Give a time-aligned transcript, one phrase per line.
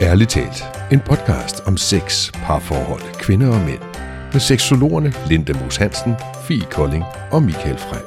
[0.00, 3.82] Ærligt talt, en podcast om sex, parforhold, kvinder og mænd.
[4.32, 6.14] Med seksologerne Linda Moos Hansen,
[6.48, 8.00] Fie Kolding og Michael Frey.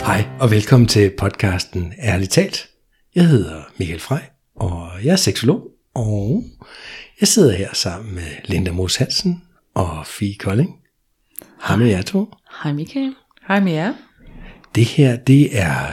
[0.00, 2.68] Hej og velkommen til podcasten Ærligt talt.
[3.14, 4.20] Jeg hedder Michael Frey,
[4.56, 6.44] og jeg er seksolog, og
[7.20, 9.42] jeg sidder her sammen med Linda Moos Hansen
[9.74, 10.70] og Fie Kolding.
[11.68, 12.32] Hej med jer to.
[12.62, 13.14] Hej Michael.
[13.48, 13.92] Hej med jer.
[14.74, 15.92] Det her, det er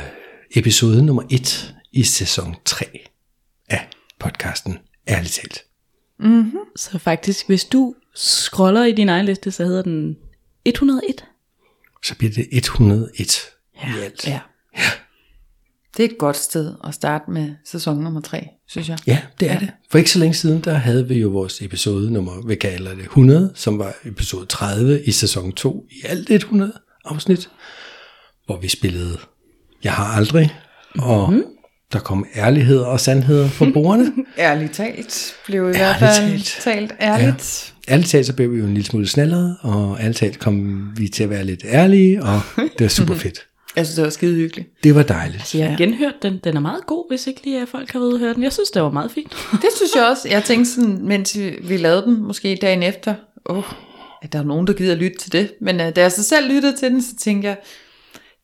[0.56, 3.11] episode nummer 1 i sæson 3 af
[4.22, 4.78] podcasten
[5.08, 5.64] Ærligt talt.
[6.76, 10.18] Så faktisk, hvis du scroller i din egen liste, så hedder den
[10.66, 11.26] 101.
[12.04, 13.42] Så bliver det 101
[13.84, 13.96] ja.
[13.96, 14.28] i alt.
[14.28, 14.40] Ja.
[15.98, 18.98] Det er et godt sted at starte med sæson nummer 3, synes jeg.
[19.08, 19.60] Ja, det er ja.
[19.60, 19.72] det.
[19.92, 23.04] For ikke så længe siden, der havde vi jo vores episode nummer, vi kalder det
[23.04, 26.74] 100, som var episode 30 i sæson 2 i alt 100
[27.06, 27.50] afsnit,
[28.46, 29.20] hvor vi spillede
[29.84, 30.56] Jeg har aldrig,
[31.00, 31.44] og mm.
[31.94, 34.12] Der kom ærligheder og sandheder fra bordene.
[34.40, 36.58] Ærligt talt blev i hvert Ærligt fald talt.
[36.62, 37.74] talt ærligt.
[37.90, 41.08] ærligt talt, så blev vi jo en lille smule snallere, og ærligt talt kom vi
[41.08, 43.40] til at være lidt ærlige, og det var super fedt.
[43.76, 44.70] Jeg synes, det var skide hyggeligt.
[44.84, 45.48] Det var dejligt.
[45.48, 46.40] Så jeg har genhørt den.
[46.44, 48.44] Den er meget god, hvis ikke lige at folk har været høre den.
[48.44, 49.30] Jeg synes, det var meget fint.
[49.62, 50.28] Det synes jeg også.
[50.30, 53.14] Jeg tænkte sådan, mens vi- vi lavede den, måske dagen efter,
[53.50, 53.64] åh, oh,
[54.22, 55.52] at der er nogen, der gider lytte til det.
[55.62, 57.58] Men uh, da jeg så selv lyttede til den, så tænkte jeg,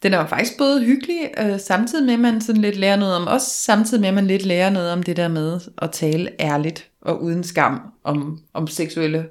[0.04, 3.16] den er jo faktisk både hyggelig, uh, samtidig med, at man sådan lidt lærer noget
[3.16, 6.30] om os, samtidig med, at man lidt lærer noget om det der med at tale
[6.40, 9.26] ærligt og uden skam om, om seksuelle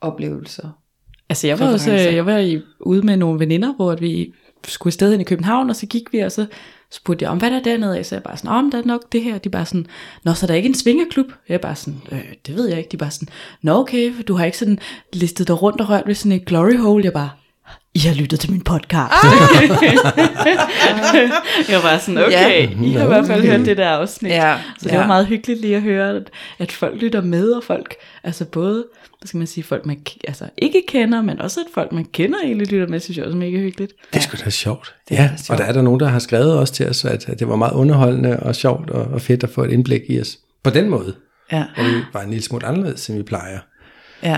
[0.00, 0.68] oplevelser.
[1.28, 4.34] Altså jeg var også jeg var i, ude med nogle veninder, hvor vi
[4.66, 6.46] skulle afsted ind i København, og så gik vi, og så
[6.90, 8.04] spurgte jeg om, hvad der er dernede?
[8.04, 9.38] Så jeg bare sådan, om der er nok det her.
[9.38, 9.86] De bare sådan,
[10.24, 11.26] nå, så er der ikke en svingerklub?
[11.48, 12.88] Jeg bare sådan, øh, det ved jeg ikke.
[12.92, 13.28] De bare sådan,
[13.62, 14.78] nå okay, du har ikke sådan
[15.12, 17.04] listet dig rundt og rørt ved sådan et glory hole.
[17.04, 17.30] Jeg bare,
[17.98, 19.12] I har lyttet til min podcast.
[21.68, 22.68] jeg var sådan, okay, Ja.
[22.84, 24.32] I har i hvert fald hørt det der afsnit.
[24.32, 24.98] Ja, Så det ja.
[24.98, 28.84] var meget hyggeligt lige at høre, at, at folk lytter med, og folk, altså både,
[29.20, 32.38] hvad skal man sige, folk man altså ikke kender, men også at folk man kender
[32.44, 33.92] egentlig lytter med, synes jeg også er mega hyggeligt.
[34.12, 34.94] Det er sgu da sjovt.
[35.10, 35.50] er ja, sjovt.
[35.50, 37.56] og der er der nogen, der har skrevet også til os, at, at det var
[37.56, 40.38] meget underholdende og sjovt og, og fedt at få et indblik i os.
[40.64, 41.14] På den måde,
[41.52, 43.58] Ja, hvor vi var en lille smule anderledes, end vi plejer.
[44.22, 44.36] ja.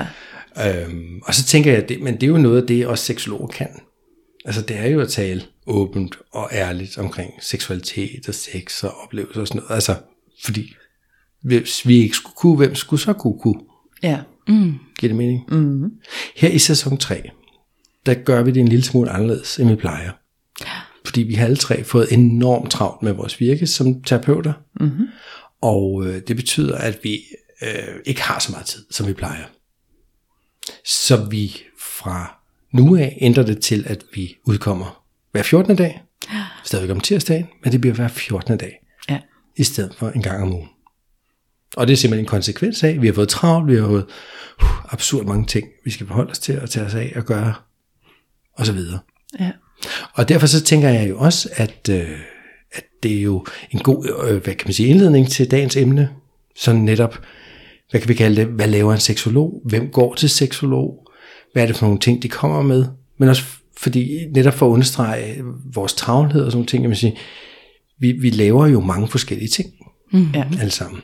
[0.66, 3.46] Øhm, og så tænker jeg, det, men det er jo noget af det, også seksologer
[3.46, 3.68] kan.
[4.44, 9.40] Altså det er jo at tale åbent og ærligt omkring seksualitet og sex og oplevelser
[9.40, 9.74] og sådan noget.
[9.74, 9.96] Altså,
[10.44, 10.74] fordi
[11.42, 13.60] hvis vi ikke skulle kunne, hvem skulle så kunne kunne?
[14.02, 14.20] Ja.
[14.98, 15.44] Giver det mening?
[15.48, 15.90] Mm-hmm.
[16.36, 17.22] Her i sæson 3,
[18.06, 20.10] der gør vi det en lille smule anderledes, end vi plejer.
[21.04, 24.52] Fordi vi har alle tre fået enormt travlt med vores virke som terapeuter.
[24.80, 25.06] Mm-hmm.
[25.62, 27.18] Og øh, det betyder, at vi
[27.62, 29.44] øh, ikke har så meget tid, som vi plejer.
[30.84, 32.38] Så vi fra
[32.72, 35.76] nu af ændrer det til, at vi udkommer hver 14.
[35.76, 36.02] dag.
[36.64, 38.58] Stadigvæk om tirsdagen, men det bliver hver 14.
[38.58, 39.18] dag Ja.
[39.56, 40.68] i stedet for en gang om ugen.
[41.76, 44.06] Og det er simpelthen en konsekvens af, at vi har fået travlt, vi har fået
[44.62, 47.54] uh, absurd mange ting, vi skal forholde os til at tage os af og gøre,
[48.52, 48.98] og så videre.
[49.40, 49.50] Ja.
[50.14, 52.10] Og derfor så tænker jeg jo også, at, øh,
[52.72, 56.10] at det er jo en god, øh, hvad kan man sige, indledning til dagens emne.
[56.56, 57.18] Sådan netop,
[57.90, 59.62] hvad kan vi kalde det, hvad laver en seksolog?
[59.64, 61.06] Hvem går til seksolog?
[61.52, 62.84] Hvad er det for nogle ting, de kommer med?
[63.18, 63.42] Men også
[63.78, 65.42] fordi, netop for at understrege
[65.74, 67.16] vores travlhed og sådan nogle ting, kan man sige,
[67.98, 69.70] vi, vi laver jo mange forskellige ting,
[70.34, 70.44] ja.
[70.60, 71.02] alle sammen.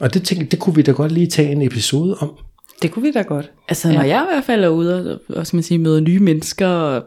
[0.00, 2.30] Og det, tænker, det kunne vi da godt lige tage en episode om.
[2.82, 3.50] Det kunne vi da godt.
[3.68, 6.66] Altså når jeg i hvert fald er ude og, og man sige, møder nye mennesker,
[6.66, 7.04] og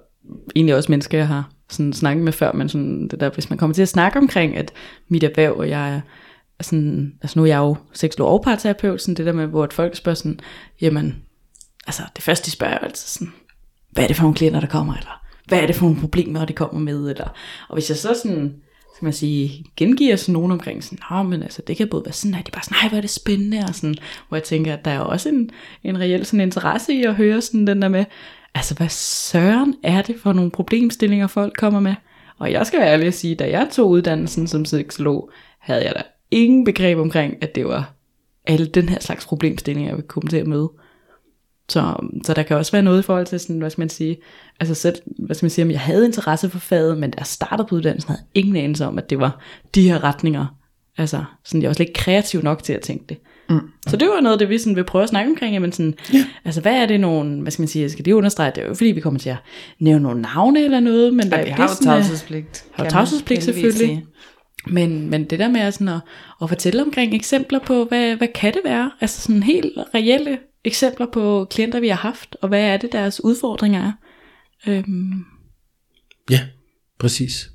[0.56, 3.60] egentlig også mennesker, jeg har sådan snakket med før, men sådan det der, hvis man
[3.60, 4.72] kommer til at snakke omkring, at
[5.10, 6.02] mit erhverv, og jeg er
[6.62, 9.74] sådan, altså nu er jeg jo seksolog og parterapeut, sådan det der med, hvor et
[9.74, 10.40] folk spørger sådan,
[10.82, 11.16] jamen,
[11.88, 13.34] altså det første de spørger er altid sådan,
[13.92, 16.46] hvad er det for nogle klienter, der kommer, eller hvad er det for nogle problemer,
[16.46, 17.34] de kommer med, eller,
[17.70, 18.56] og hvis jeg så sådan,
[18.96, 22.14] skal man sige, gengiver sådan nogen omkring sådan, Nå, men altså, det kan både være
[22.14, 23.96] sådan, at de bare sådan, nej, hvor er det spændende, og sådan,
[24.28, 25.50] hvor jeg tænker, at der er også en,
[25.84, 28.06] en reel sådan interesse i at høre sådan den der med,
[28.56, 31.96] altså, hvad søren er det for nogle problemstillinger, folk kommer med?
[32.38, 35.94] Og jeg skal være ærlig at sige, da jeg tog uddannelsen som seksolog, havde jeg
[35.96, 36.02] da
[36.32, 37.94] ingen begreb omkring, at det var
[38.46, 40.72] alle den her slags problemstillinger, jeg ville komme til at møde.
[41.70, 44.18] Så, så der kan også være noget i forhold til sådan, hvad skal man sige,
[44.60, 47.26] altså selv, hvad skal man sige, om jeg havde interesse for faget, men da jeg
[47.26, 49.40] startede på uddannelsen, havde jeg ingen anelse om, at det var
[49.76, 50.46] de her retninger.
[50.98, 53.18] Altså, sådan, jeg var slet ikke kreativ nok til at tænke det.
[53.50, 53.60] Mm.
[53.88, 56.26] Så det var noget det, vi sådan vil prøve at snakke omkring, jamen sådan, ja.
[56.46, 58.74] altså hvad er det nogle, hvad skal man sige, skal det understrege, det er jo
[58.74, 59.38] fordi vi kommer til at
[59.80, 62.66] nævne nogle navne eller noget, men der Ja, vi har jo tavshedspligt.
[62.72, 63.88] har jo tavshedspligt selvfølgelig.
[63.88, 64.06] sige.
[64.72, 66.02] Men, men det der med at, sådan at,
[66.42, 68.92] at fortælle omkring eksempler på, hvad, hvad kan det være?
[69.02, 73.24] Altså sådan helt reelle eksempler på klienter, vi har haft, og hvad er det, deres
[73.24, 73.92] udfordringer er?
[74.68, 75.26] Øhm,
[76.30, 76.40] Ja,
[77.00, 77.50] præcis.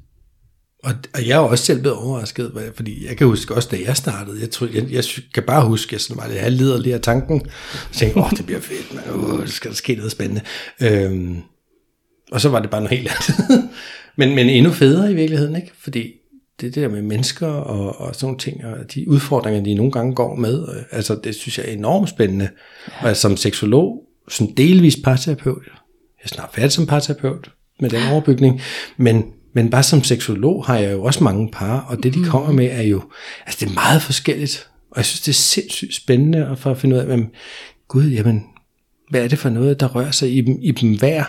[0.85, 3.97] Og, og jeg er også selv blevet overrasket, fordi jeg kan huske også, da jeg
[3.97, 5.05] startede, jeg, tror, jeg, jeg
[5.35, 7.41] kan bare huske, at jeg sådan var lidt halvlederlig af tanken,
[7.89, 9.15] og tænkte, åh, det bliver fedt, man.
[9.15, 10.41] Uh, det skal der ske noget spændende.
[10.83, 11.43] Øhm,
[12.33, 13.69] og så var det bare noget helt andet.
[14.19, 15.73] men, men endnu federe i virkeligheden, ikke?
[15.79, 16.13] Fordi
[16.61, 20.15] det der med mennesker og, og sådan nogle ting, og de udfordringer, de nogle gange
[20.15, 22.49] går med, øh, altså det synes jeg er enormt spændende.
[23.01, 27.51] Og jeg som seksolog, sådan delvis parterapeut, jeg er snart færdig som parterapeut
[27.81, 28.61] med den overbygning,
[28.97, 32.53] men, men bare som seksolog har jeg jo også mange par, og det de kommer
[32.53, 33.03] med er jo,
[33.47, 36.79] altså det er meget forskelligt, og jeg synes det er sindssygt spændende at, for at
[36.79, 37.31] finde ud af, men,
[37.89, 38.43] gud, jamen,
[39.11, 41.25] hvad er det for noget, der rører sig i dem, i dem hver?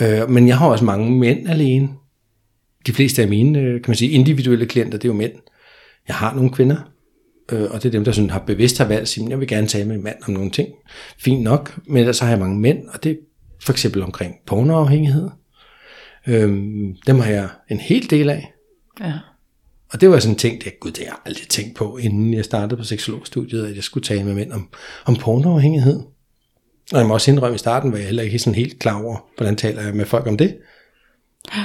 [0.00, 1.88] Øh, men jeg har også mange mænd alene.
[2.86, 5.32] De fleste af mine, øh, kan man sige, individuelle klienter, det er jo mænd.
[6.08, 6.76] Jeg har nogle kvinder,
[7.52, 9.40] øh, og det er dem, der sådan har bevidst har valgt at sige, "Men jeg
[9.40, 10.68] vil gerne tale med en mand om nogle ting.
[11.18, 13.16] Fint nok, men ellers så har jeg mange mænd, og det er
[13.64, 15.28] for eksempel omkring pornoafhængighed.
[16.26, 18.52] Øhm, dem har jeg en hel del af.
[19.00, 19.12] Ja.
[19.92, 22.34] Og det var sådan en ting, det, gud, det har jeg aldrig tænkt på, inden
[22.34, 24.68] jeg startede på seksologstudiet, at jeg skulle tale med mænd om,
[25.04, 26.00] om pornoafhængighed.
[26.92, 29.28] Og jeg må også indrømme, i starten var jeg heller ikke sådan helt klar over,
[29.36, 30.56] hvordan taler jeg med folk om det.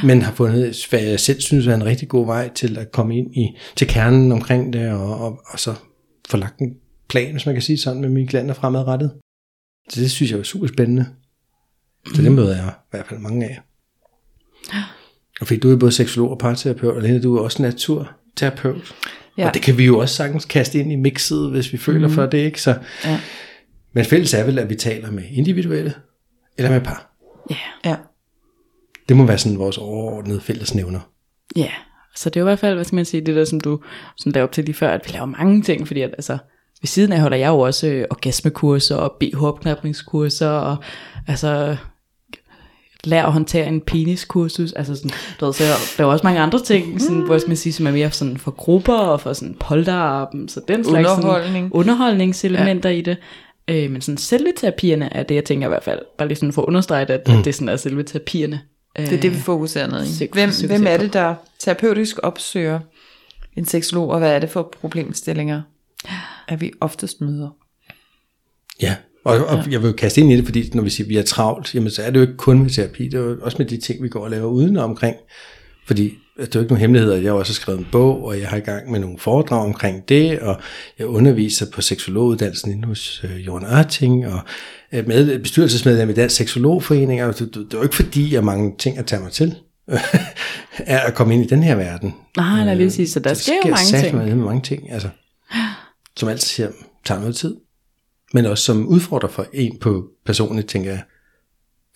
[0.04, 3.18] Men har fundet, hvad jeg selv synes er en rigtig god vej til at komme
[3.18, 5.74] ind i, til kernen omkring det, og, og, og så
[6.30, 6.74] få lagt en
[7.10, 9.12] plan, hvis man kan sige sådan, med mine klienter fremadrettet.
[9.90, 11.06] Så det synes jeg er super spændende.
[12.16, 13.60] Så det møder jeg i hvert fald mange af.
[15.42, 18.96] Og fordi du er både seksolog og parterapeut, og Lene, du er også naturterapeut.
[19.38, 19.42] Ja.
[19.42, 19.48] Ja.
[19.48, 22.14] Og det kan vi jo også sagtens kaste ind i mixet, hvis vi føler mm.
[22.14, 22.62] for det, ikke?
[22.62, 23.20] Så, Ja.
[23.94, 25.94] Men fælles er vel, at vi taler med individuelle
[26.58, 27.16] eller med par.
[27.50, 27.96] Ja, Ja.
[29.10, 31.00] Det må være sådan vores overordnede fællesnævner.
[31.56, 31.70] ja.
[32.16, 33.80] Så det er jo i hvert fald, hvad skal man sige, det der, som du
[34.18, 36.38] sådan lavede op til lige før, at vi laver mange ting, fordi at, altså,
[36.82, 40.78] ved siden af holder jeg jo også øh, orgasmekurser og BH-opknapningskurser, og
[41.28, 41.78] altså,
[43.04, 46.40] lær at håndtere en peniskursus, altså sådan, du ved, så der er jo også mange
[46.40, 49.34] andre ting, sådan, hvor skal man sige, som er mere sådan for grupper og for
[49.34, 51.66] sådan polterappen, så den slags Underholdning.
[51.66, 52.96] Sådan, underholdningselementer ja.
[52.96, 53.18] i det.
[53.68, 56.54] Øh, men sådan selve terapierne er det, jeg tænker i hvert fald, bare lige sådan
[56.54, 57.38] for at understrege, at, mm.
[57.38, 58.62] at det sådan er selve terapierne.
[58.98, 60.30] Det er det, vi fokuserer ned i.
[60.34, 62.80] Hvem, hvem er det, der terapeutisk opsøger
[63.58, 65.62] en seksolog, og hvad er det for problemstillinger,
[66.48, 67.50] at vi oftest møder?
[68.82, 69.72] Ja, og, og ja.
[69.72, 71.76] jeg vil jo kaste ind i det, fordi når vi siger, at vi er travlt,
[71.76, 73.78] jamen så er det jo ikke kun med terapi, det er jo også med de
[73.78, 75.16] ting, vi går og laver uden omkring.
[75.86, 78.40] Fordi det er jo ikke nogen hemmelighed, at jeg har også skrevet en bog, og
[78.40, 80.62] jeg har i gang med nogle foredrag omkring det, og
[81.00, 84.40] jeg underviser på seksologuddannelsen inde hos øh, Jørgen Ørting, og
[84.92, 88.38] er med, bestyrelsesmedlem i Dansk Seksologforening, og det, det, det er jo ikke fordi, jeg
[88.38, 89.56] har mange ting at tage mig til,
[90.78, 92.14] er at komme ind i den her verden.
[92.38, 94.18] Nej, nej, lige sige, så der sker jo mange ting.
[94.18, 95.10] med mange ting, altså,
[96.18, 96.70] som altid siger,
[97.06, 97.56] tager noget tid.
[98.34, 101.02] Men også som udfordrer for en på personligt, tænker jeg.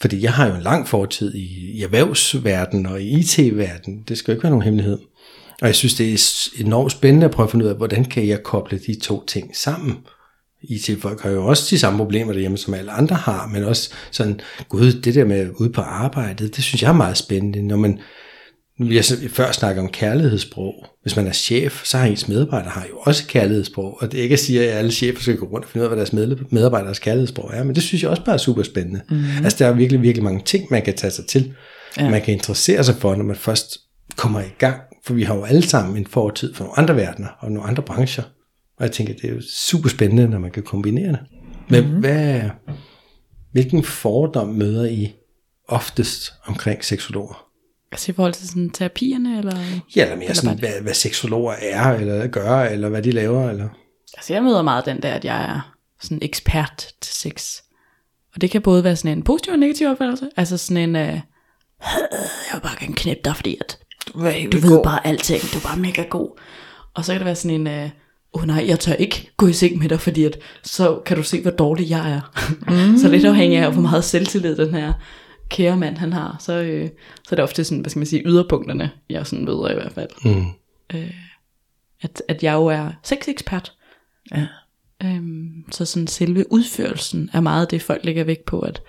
[0.02, 4.04] Fordi jeg har jo en lang fortid i, i erhvervsverdenen og i IT-verdenen.
[4.08, 5.00] Det skal jo ikke være nogen hemmelighed.
[5.62, 8.28] Og jeg synes, det er enormt spændende at prøve at finde ud af, hvordan kan
[8.28, 9.98] jeg koble de to ting sammen.
[10.62, 14.40] IT-folk har jo også de samme problemer derhjemme, som alle andre har, men også sådan,
[14.70, 18.00] gud, det der med ude på arbejdet, det synes jeg er meget spændende, når man,
[18.80, 20.74] nu jeg så- før snakker om kærlighedssprog.
[21.02, 23.98] Hvis man er chef, så har ens medarbejdere har jo også kærlighedssprog.
[24.02, 25.92] Og det er ikke at sige, at alle chefer skal gå rundt og finde ud
[25.92, 26.14] af, hvad deres
[26.52, 27.64] medarbejderes kærlighedssprog er.
[27.64, 29.02] Men det synes jeg også bare er super spændende.
[29.10, 29.24] Mm.
[29.44, 31.54] Altså der er virkelig, virkelig mange ting, man kan tage sig til.
[31.98, 32.10] Ja.
[32.10, 33.78] Man kan interessere sig for, når man først
[34.16, 34.82] kommer i gang.
[35.06, 37.84] For vi har jo alle sammen en fortid for nogle andre verdener og nogle andre
[37.84, 38.24] brancher.
[38.78, 41.20] Og jeg tænker, det er jo super spændende, når man kan kombinere det.
[41.70, 42.00] Men mm.
[42.00, 42.42] hvad,
[43.52, 45.14] hvilken fordom møder I
[45.68, 47.47] oftest omkring seksologer?
[47.92, 49.58] Altså i forhold til sådan terapierne, eller?
[49.96, 53.50] Ja, eller mere Eller sådan, hvad, hvad seksologer er, eller gør, eller hvad de laver,
[53.50, 53.70] eller...
[54.18, 57.62] Altså jeg møder meget den der, at jeg er sådan ekspert til sex.
[58.36, 60.30] Og det kan både være sådan en positiv og negativ opfattelse.
[60.38, 63.78] Altså sådan en, øh, jeg vil bare gerne knæppe dig, fordi at
[64.14, 66.40] Du, er du ved bare alting, du er bare mega god.
[66.94, 67.90] Og så kan det være sådan en, øh,
[68.34, 71.18] åh oh, nej, jeg tør ikke gå i seng med dig, fordi at, så kan
[71.18, 72.22] du se, hvor dårlig jeg er.
[72.68, 72.98] Mm.
[73.02, 74.94] så lidt afhængig af, hvor meget selvtillid den her
[75.50, 76.36] kære mand, han har.
[76.40, 76.90] Så, øh,
[77.24, 79.92] så er det ofte sådan, hvad skal man sige, yderpunkterne, jeg sådan møder i hvert
[79.92, 80.10] fald.
[80.26, 80.46] Mm.
[82.02, 83.74] At, at jeg jo er sexekspert.
[84.32, 84.48] Ja.
[85.04, 88.82] Øhm, så sådan selve udførelsen er meget det, folk lægger vægt på, at,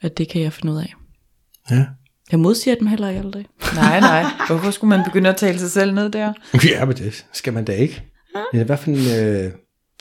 [0.00, 0.94] at det kan jeg finde ud af.
[1.70, 1.86] Ja.
[2.30, 3.46] Jeg modsiger dem heller ikke aldrig.
[3.74, 4.24] Nej, nej.
[4.46, 6.32] Hvorfor skulle man begynde at tale sig selv ned der?
[6.70, 8.02] ja, men det skal man da ikke.
[8.54, 9.52] Ja, hvad for en øh,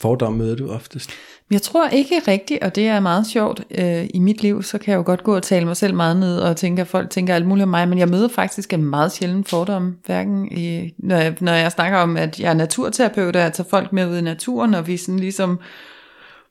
[0.01, 1.11] fordom møder du oftest?
[1.51, 3.63] Jeg tror ikke rigtigt, og det er meget sjovt.
[3.71, 6.17] Øh, I mit liv, så kan jeg jo godt gå og tale mig selv meget
[6.17, 8.85] ned, og tænke, at folk tænker alt muligt om mig, men jeg møder faktisk en
[8.85, 13.35] meget sjælden fordom, hverken i, når, jeg, når jeg snakker om, at jeg er naturterapeut,
[13.35, 15.59] og jeg tager folk med ud i naturen, og vi sådan ligesom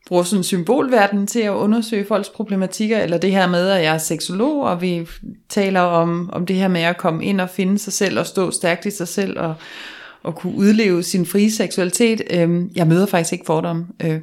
[0.07, 3.97] bruger sådan symbolverden til at undersøge folks problematikker, eller det her med, at jeg er
[3.97, 5.07] seksolog, og vi
[5.49, 8.51] taler om, om det her med at komme ind og finde sig selv, og stå
[8.51, 9.55] stærkt i sig selv, og,
[10.23, 12.21] og kunne udleve sin frie seksualitet.
[12.29, 13.87] Øh, jeg møder faktisk ikke fordomme.
[14.03, 14.19] Øh.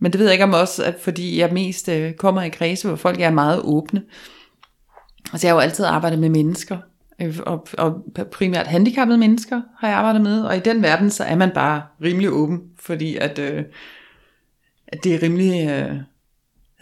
[0.00, 2.88] Men det ved jeg ikke om også, at fordi jeg mest øh, kommer i kredse,
[2.88, 4.02] hvor folk er meget åbne.
[5.32, 6.78] Altså jeg har jo altid arbejdet med mennesker,
[7.22, 11.24] øh, og, og primært handicappede mennesker har jeg arbejdet med, og i den verden, så
[11.24, 13.64] er man bare rimelig åben, fordi at, øh,
[14.88, 15.68] at det er rimelig...
[15.68, 15.96] Øh,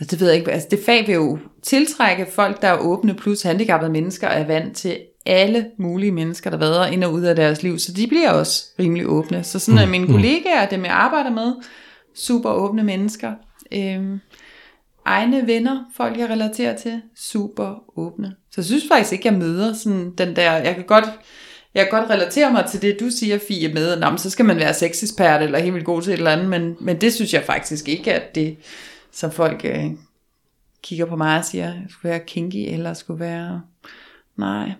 [0.01, 3.15] altså det ved jeg ikke, altså det fag vil jo tiltrække folk, der er åbne,
[3.15, 7.37] plus handicappede mennesker er vant til alle mulige mennesker, der vader ind og ud af
[7.37, 9.45] deres liv, så de bliver også rimelig åbne.
[9.45, 11.53] Så sådan at mine kollegaer, dem jeg arbejder med,
[12.15, 13.33] super åbne mennesker.
[13.73, 14.21] Øhm,
[15.05, 18.35] egne venner, folk jeg relaterer til, super åbne.
[18.51, 21.05] Så jeg synes faktisk ikke, jeg møder sådan den der, jeg kan godt,
[21.75, 24.57] jeg kan godt relatere mig til det, du siger, Fie, med, at så skal man
[24.57, 27.43] være sexekspert eller helt vildt god til et eller andet, men, men det synes jeg
[27.45, 28.57] faktisk ikke, at det,
[29.13, 29.85] som folk øh,
[30.83, 33.63] kigger på mig og siger, skulle være kinky, eller skulle være,
[34.37, 34.73] nej.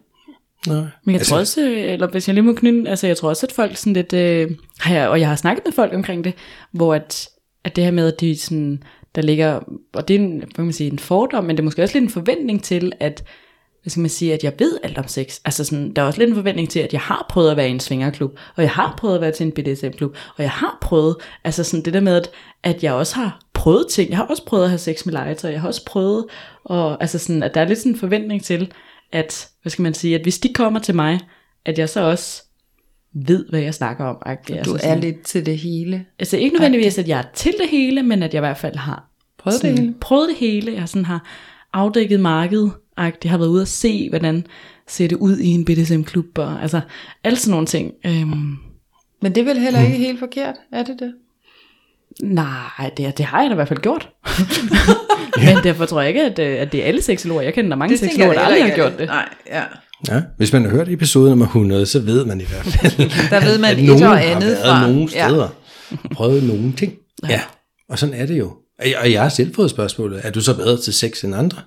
[0.67, 0.77] Nej.
[0.77, 3.29] Men jeg altså, tror også, øh, eller hvis jeg lige må knytte, altså jeg tror
[3.29, 6.25] også, at folk sådan lidt, øh, har jeg, og jeg har snakket med folk omkring
[6.25, 6.35] det,
[6.73, 7.29] hvor at,
[7.65, 8.83] at det her med, at de sådan,
[9.15, 9.61] der ligger,
[9.95, 11.95] og det er en, hvad kan man sige, en fordom, men det er måske også
[11.95, 13.25] lidt en forventning til, at,
[13.83, 15.41] hvad skal man sige, at jeg ved alt om sex.
[15.45, 17.69] Altså sådan, der er også lidt en forventning til, at jeg har prøvet at være
[17.69, 20.79] i en svingerklub, og jeg har prøvet at være til en BDSM-klub, og jeg har
[20.81, 22.31] prøvet, altså sådan det der med, at,
[22.63, 25.51] at jeg også har prøvet ting, jeg har også prøvet at have sex med legetøj,
[25.51, 26.25] jeg har også prøvet,
[26.65, 28.73] og altså sådan, at der er lidt sådan en forventning til,
[29.15, 31.21] at, hvad skal man sige, at hvis de kommer til mig,
[31.65, 32.43] at jeg så også
[33.15, 34.17] ved, hvad jeg snakker om.
[34.49, 36.07] Du altså er lidt til det hele.
[36.19, 38.77] Altså ikke nødvendigvis, at jeg er til det hele, men at jeg i hvert fald
[38.77, 39.95] har prøvet det hele.
[40.01, 40.73] Prøvet det hele.
[40.73, 41.27] Jeg sådan har
[41.73, 42.73] afdækket markedet.
[42.99, 44.47] Jeg har været ude at se, hvordan
[44.89, 46.39] ser det ud i en BDSM-klub.
[46.39, 46.81] Og, altså
[47.25, 47.93] alle sådan nogle ting.
[48.07, 48.57] Øhm.
[49.23, 51.15] Men det er vel heller ikke helt forkert, er det det?
[52.23, 54.09] Nej, det, det har jeg da i hvert fald gjort.
[55.47, 57.43] Men derfor tror jeg ikke, at, øh, at det er alle seksologer.
[57.43, 59.07] Jeg kender der mange seksologer, der aldrig har gjort det.
[59.07, 59.63] Nej, ja.
[60.09, 62.93] Ja, hvis man har hørt episode nummer 100, så ved man i hvert fald,
[63.31, 64.87] der ved man at et nogen og har andet været fra.
[64.91, 65.49] nogle steder,
[65.93, 65.97] ja.
[66.13, 66.93] prøvet nogle ting.
[67.29, 67.41] Ja,
[67.89, 68.53] og sådan er det jo.
[68.79, 71.35] Og jeg- Og jeg har selv fået spørgsmålet, er du så bedre til sex end
[71.35, 71.59] andre?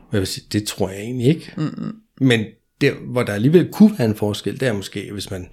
[0.00, 1.52] Og jeg vil sige, det tror jeg egentlig ikke.
[1.56, 1.92] Mm-hmm.
[2.20, 2.44] Men
[2.80, 5.46] der, hvor der alligevel kunne være en forskel, det er måske, hvis man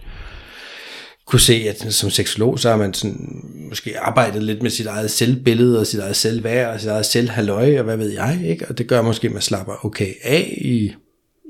[1.28, 5.12] kunne se, at som seksolog, så har man sådan, måske arbejdet lidt med sit eget
[5.12, 8.68] selvbillede, og sit eget selvværd, og sit eget selvhalløj, og hvad ved jeg, ikke?
[8.68, 10.94] Og det gør måske, at man slapper okay af i,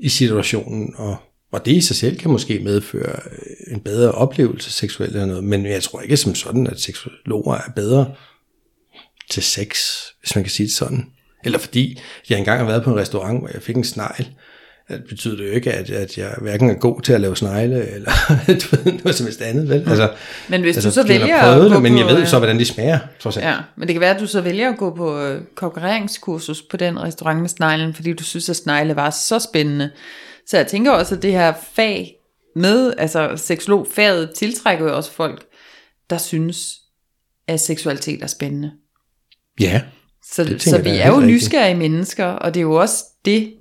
[0.02, 1.16] i situationen, og,
[1.52, 5.44] og det i sig selv kan måske medføre øh, en bedre oplevelse seksuelt eller noget,
[5.44, 8.14] men jeg tror ikke som sådan, at seksologer er bedre
[9.30, 9.78] til sex,
[10.20, 11.06] hvis man kan sige det sådan.
[11.44, 14.28] Eller fordi jeg engang har været på en restaurant, hvor jeg fik en snegl,
[14.88, 17.88] det betyder det jo ikke, at, at jeg hverken er god til at lave snegle,
[17.90, 18.10] eller
[18.46, 19.88] du ved, noget som helst andet, vel?
[19.88, 20.10] Altså,
[20.48, 22.58] Men hvis altså, du så vælger at gå det, men jeg ved øh, så, hvordan
[22.58, 23.46] de smager, trods alt.
[23.46, 26.76] Ja, men det kan være, at du så vælger at gå på øh, konkurreringskursus på
[26.76, 29.90] den restaurant med sneglen, fordi du synes, at snegle var så spændende.
[30.46, 32.14] Så jeg tænker også, at det her fag
[32.56, 35.44] med, altså seksologfaget, tiltrækker jo også folk,
[36.10, 36.76] der synes,
[37.48, 38.70] at seksualitet er spændende.
[39.60, 39.82] Ja,
[40.32, 43.52] Så, Det så vi jeg er jo nysgerrige mennesker, og det er jo også det,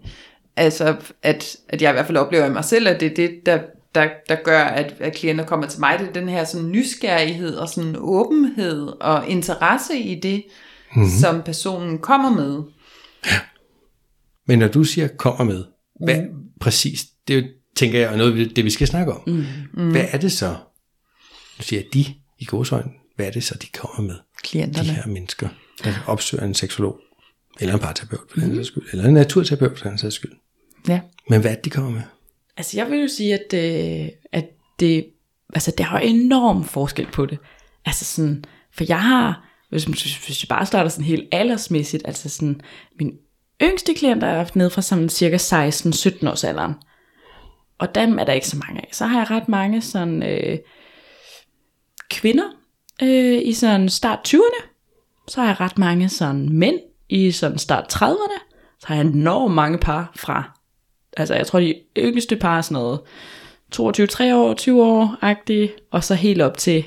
[0.58, 3.32] altså at, at jeg i hvert fald oplever i mig selv, at det er det,
[3.46, 3.60] der,
[3.96, 7.56] der, der gør, at, at klienter kommer til mig, det er den her sådan nysgerrighed
[7.56, 10.44] og sådan åbenhed og interesse i det,
[10.96, 11.00] Mhm.
[11.04, 11.20] mm-hmm.
[11.20, 12.64] som personen kommer med.
[14.48, 15.64] men når du siger kommer med,
[16.06, 16.28] hvad mm.
[16.60, 17.44] præcis, det er
[17.76, 19.22] tænker jeg er noget det, vi skal snakke om.
[19.28, 19.44] Mm.
[19.74, 19.92] Mm.
[19.92, 20.50] Hvad er det så,
[21.58, 22.06] nu siger jeg de
[22.40, 24.90] i godsøjne, hvad er det så, de kommer med, de Klienterne.
[24.90, 25.50] her mennesker,
[25.84, 27.00] der opsøger en seksolog,
[27.60, 30.32] eller en parterapeut for den sags skyld, eller en naturterapeut for den sags skyld.
[30.88, 31.00] Ja.
[31.29, 32.01] Men hvad er det, de kommer med?
[32.58, 34.46] Altså jeg vil jo sige, at, øh, at
[34.79, 35.06] det,
[35.53, 37.39] altså der er jo enorm forskel på det.
[37.86, 42.62] Altså sådan, for jeg har, hvis, hvis jeg bare starter sådan helt aldersmæssigt, altså sådan,
[43.00, 43.12] min
[43.62, 46.74] yngste klienter er nede fra sådan cirka 16-17 års alderen.
[47.77, 48.89] Og dem er der ikke så mange af.
[48.91, 50.58] Så har jeg ret mange sådan øh,
[52.10, 52.46] kvinder
[53.01, 54.67] øh, i sådan start 20'erne.
[55.27, 56.79] Så har jeg ret mange sådan mænd
[57.10, 58.39] i sådan start 30'erne.
[58.79, 60.57] Så har jeg enormt mange par fra
[61.18, 63.00] altså jeg tror de yngste par er sådan noget
[63.72, 66.84] 22, 3 år, 20 år agtige, og så helt op til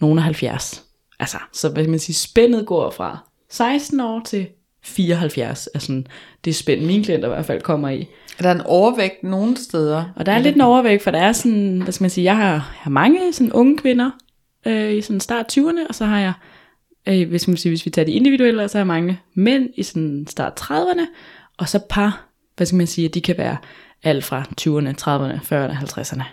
[0.00, 0.84] nogen af 70.
[1.20, 3.18] Altså, så hvad man sige, spændet går fra
[3.50, 4.46] 16 år til
[4.84, 6.06] 74, er sådan
[6.44, 8.08] det spænd, mine klienter i hvert fald kommer i.
[8.38, 10.04] Er der en overvægt nogle steder?
[10.16, 12.36] Og der er lidt en overvægt, for der er sådan, hvad skal man sige, jeg
[12.36, 14.10] har, jeg har mange sådan unge kvinder
[14.66, 16.32] øh, i sådan start 20'erne, og så har jeg,
[17.08, 19.82] øh, hvis, man siger, hvis vi tager de individuelle, så har jeg mange mænd i
[19.82, 21.06] sådan start 30'erne,
[21.58, 23.56] og så par, hvad skal man sige, de kan være
[24.02, 26.24] alt fra 20'erne, 30'erne, 40'erne, 50'erne.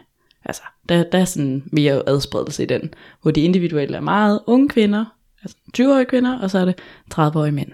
[0.45, 4.69] Altså, der, der er sådan mere adspredelse i den, hvor de individuelle er meget unge
[4.69, 5.05] kvinder,
[5.43, 6.75] altså 20-årige kvinder, og så er det
[7.13, 7.71] 30-årige mænd.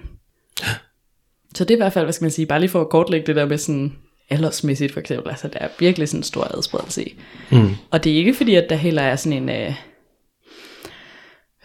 [1.56, 3.28] Så det er i hvert fald, hvad skal man sige, bare lige for at kortlægge
[3.28, 3.96] det der med sådan
[4.30, 7.20] aldersmæssigt for eksempel, altså der er virkelig sådan en stor adspredelse i.
[7.52, 7.70] Mm.
[7.92, 9.74] Og det er ikke fordi, at der heller er sådan en, øh,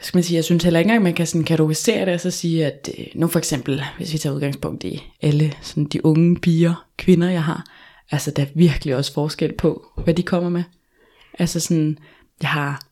[0.00, 2.21] hvad skal man sige, jeg synes heller ikke engang, man kan sådan kategorisere det, og
[2.21, 6.07] så sige, at øh, nu for eksempel, hvis vi tager udgangspunkt i alle sådan de
[6.07, 7.66] unge piger, kvinder, jeg har,
[8.11, 10.62] altså der er virkelig også forskel på, hvad de kommer med.
[11.38, 11.99] Altså sådan,
[12.42, 12.83] jeg har,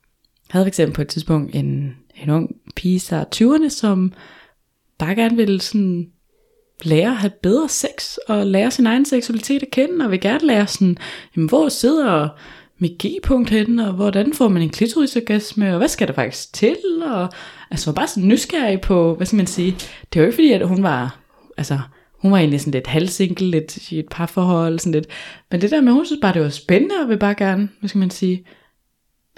[0.50, 4.12] havde for eksempel på et tidspunkt en, en ung pige, der 20'erne, som
[4.98, 6.10] bare gerne ville sådan
[6.82, 10.46] lære at have bedre sex, og lære sin egen seksualitet at kende, og vil gerne
[10.46, 10.96] lære sådan,
[11.36, 12.28] jamen, hvor sidder
[12.78, 16.76] mit G-punkt henne, og hvordan får man en klitorisorgasme, og hvad skal der faktisk til,
[17.06, 17.28] og
[17.70, 19.70] altså var bare sådan nysgerrig på, hvad skal man sige,
[20.12, 21.18] det var jo ikke fordi, at hun var,
[21.56, 21.78] altså,
[22.18, 25.06] hun var egentlig sådan lidt halvsinkel, lidt i et parforhold, sådan lidt,
[25.50, 27.88] men det der med, hun synes bare, det var spændende, og vil bare gerne, hvad
[27.88, 28.44] skal man sige,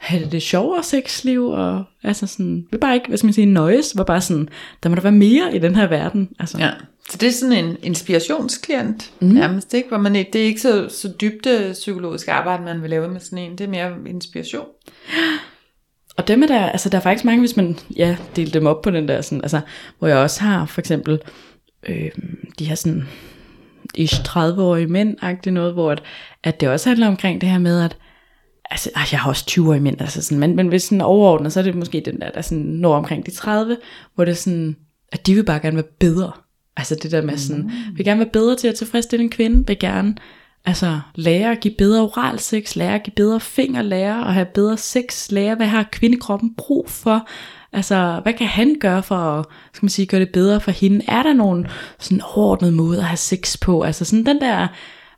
[0.01, 3.47] have det, det sjovere sexliv, og altså sådan, vil bare ikke, hvad skal man sige,
[3.47, 4.49] nøjes, var bare sådan,
[4.83, 6.59] der må der være mere i den her verden, altså.
[6.59, 6.71] Ja.
[7.11, 9.29] Så det er sådan en inspirationsklient, mm.
[9.29, 9.89] nærmest, ikke?
[9.89, 13.39] Hvor man, det er ikke så, så dybt psykologisk arbejde, man vil lave med sådan
[13.39, 13.59] en.
[13.59, 14.67] Det er mere inspiration.
[16.17, 18.83] Og dem er der, altså der er faktisk mange, hvis man ja, deler dem op
[18.83, 19.61] på den der, sådan, altså,
[19.99, 21.19] hvor jeg også har for eksempel
[21.89, 22.11] øh,
[22.59, 23.09] de her sådan
[23.95, 25.17] ish 30-årige mænd,
[25.47, 26.03] noget, hvor at,
[26.45, 27.97] at det også handler omkring det her med, at
[28.71, 31.61] altså, ej, jeg har også 20-årige mænd, altså sådan, men, men hvis sådan overordnet, så
[31.61, 33.77] er det måske den der, der sådan når omkring de 30,
[34.15, 34.77] hvor det er sådan,
[35.13, 36.33] at de vil bare gerne være bedre.
[36.77, 37.97] Altså det der med sådan, mm.
[37.97, 40.15] vil gerne være bedre til at tilfredsstille en kvinde, vil gerne
[40.65, 44.47] altså lære at give bedre oral sex, lære at give bedre finger, lære at have
[44.55, 47.29] bedre sex, lære hvad har kvindekroppen brug for,
[47.73, 51.05] altså hvad kan han gøre for at skal man sige, gøre det bedre for hende,
[51.09, 51.67] er der nogen
[51.99, 54.69] sådan overordnet måde at have sex på, altså sådan den der,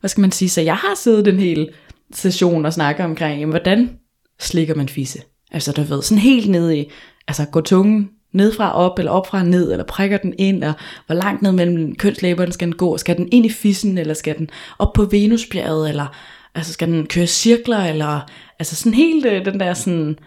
[0.01, 1.69] hvad skal man sige, så jeg har siddet en hel
[2.13, 3.99] session og snakker omkring, jamen, hvordan
[4.41, 5.19] slikker man fisse,
[5.51, 6.91] altså du ved, sådan helt ned i,
[7.29, 10.73] altså gå tungen nedfra op, eller op fra ned, eller prikker den ind, og
[11.07, 14.39] hvor langt ned mellem kønslæberne skal den gå, skal den ind i fissen, eller skal
[14.39, 16.17] den op på Venusbjerget, eller
[16.55, 20.19] altså skal den køre cirkler, eller altså sådan helt øh, den der sådan,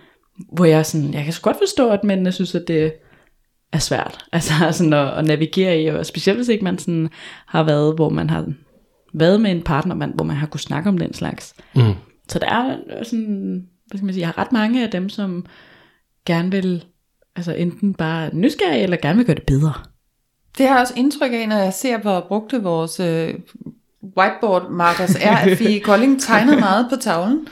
[0.53, 2.93] hvor jeg sådan, jeg kan så godt forstå, at mændene synes, at det
[3.71, 7.09] er svært, altså sådan at, at navigere i, og specielt hvis ikke man sådan
[7.47, 8.45] har været, hvor man har
[9.19, 11.53] været med en partner, man, hvor man har kunne snakke om den slags.
[11.75, 11.93] Mm.
[12.27, 15.45] Så der er sådan, hvad skal man sige, jeg har ret mange af dem, som
[16.25, 16.83] gerne vil
[17.35, 19.73] Altså enten bare nysgerrig, eller gerne vil gøre det bedre.
[20.57, 23.33] Det har jeg også indtryk af, når jeg ser, hvor brugte vores øh,
[24.17, 27.47] whiteboard markers er, at Fie Kolding tegner meget på tavlen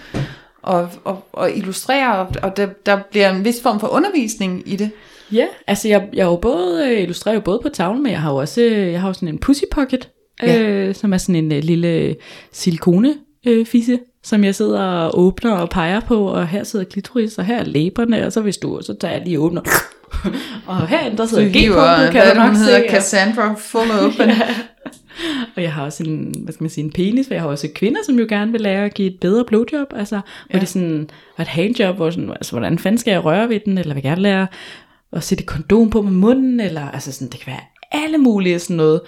[0.62, 4.76] og, og, og illustrerer, og, og der, der bliver en vis form for undervisning i
[4.76, 4.92] det.
[5.32, 8.32] Ja, altså jeg, jeg jo både, øh, illustrerer jo både på tavlen, men jeg har
[8.32, 10.10] jo også øh, jeg har jo sådan en pussy pocket,
[10.42, 10.62] ja.
[10.62, 12.16] øh, som er sådan en øh, lille
[12.52, 13.16] silikone
[13.48, 17.46] øh, fisse, som jeg sidder og åbner og peger på, og her sidder klitoris, og
[17.46, 19.62] her er læberne, og så hvis du, så tager jeg lige åbner.
[20.68, 22.86] og herinde, der sidder G-punktet, kan du nok se.
[22.90, 24.30] Cassandra full open.
[24.40, 24.48] ja.
[25.56, 27.68] Og jeg har også en, hvad skal man sige, en penis, for jeg har også
[27.76, 30.60] kvinder, som jo gerne vil lære at give et bedre blowjob, altså, hvor ja.
[30.60, 33.94] det sådan, et handjob, hvor sådan, altså, hvordan fanden skal jeg røre ved den, eller
[33.94, 34.48] vil gerne lære
[35.12, 38.60] at sætte et kondom på med munden, eller, altså sådan, det kan være alle mulige
[38.60, 39.02] sådan noget,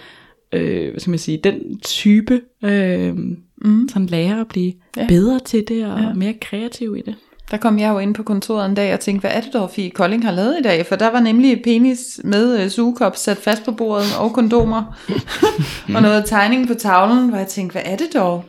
[0.56, 3.16] øh, hvad skal man sige, den type, øh,
[3.58, 3.90] mm.
[3.90, 5.08] sådan lære at blive ja.
[5.08, 6.14] bedre til det, og ja.
[6.14, 7.16] mere kreativ i det.
[7.52, 9.70] Der kom jeg jo ind på kontoret en dag og tænkte, hvad er det dog,
[9.70, 10.86] Fie Kolding har lavet i dag?
[10.86, 14.98] For der var nemlig penis med uh, sugekop sat fast på bordet og kondomer.
[15.96, 18.46] og noget tegning på tavlen, hvor jeg tænkte, hvad er det dog?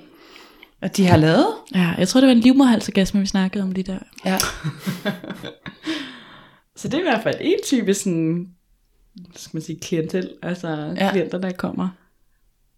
[0.82, 1.46] At de har lavet?
[1.74, 3.98] Ja, jeg tror, det var en livmorhalsorgasme, vi snakkede om lige der.
[4.24, 4.36] Ja.
[6.76, 8.46] Så det er i hvert fald en type sådan,
[9.36, 11.10] skal man sige, klientel, altså ja.
[11.12, 11.88] klienter, der kommer.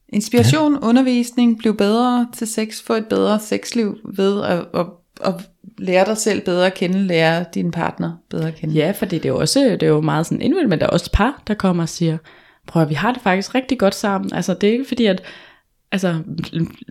[0.09, 0.89] Inspiration, ja.
[0.89, 4.87] undervisning, blive bedre til sex, få et bedre sexliv ved at, at,
[5.25, 5.35] at
[5.79, 8.75] lære dig selv bedre at kende, lære din partner bedre at kende.
[8.75, 10.91] Ja, fordi det er jo også det er jo meget sådan indvendigt, men der er
[10.91, 12.19] også et par, der kommer og siger,
[12.67, 14.33] prøv vi har det faktisk rigtig godt sammen.
[14.35, 15.23] Altså det er ikke fordi, at
[15.93, 16.23] altså,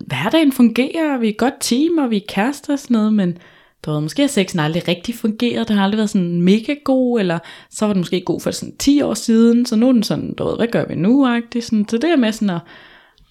[0.08, 3.38] hverdagen fungerer, vi er et godt team, og vi er kærester og sådan noget, men
[3.86, 7.20] du ved, måske har sexen aldrig rigtig fungeret, der har aldrig været sådan mega god,
[7.20, 10.04] eller så var den måske god for sådan 10 år siden, så nu er den
[10.04, 11.62] sådan, du ved, hvad gør vi nu, -agtig.
[11.62, 12.62] sådan, så det er med sådan at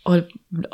[0.09, 0.24] at,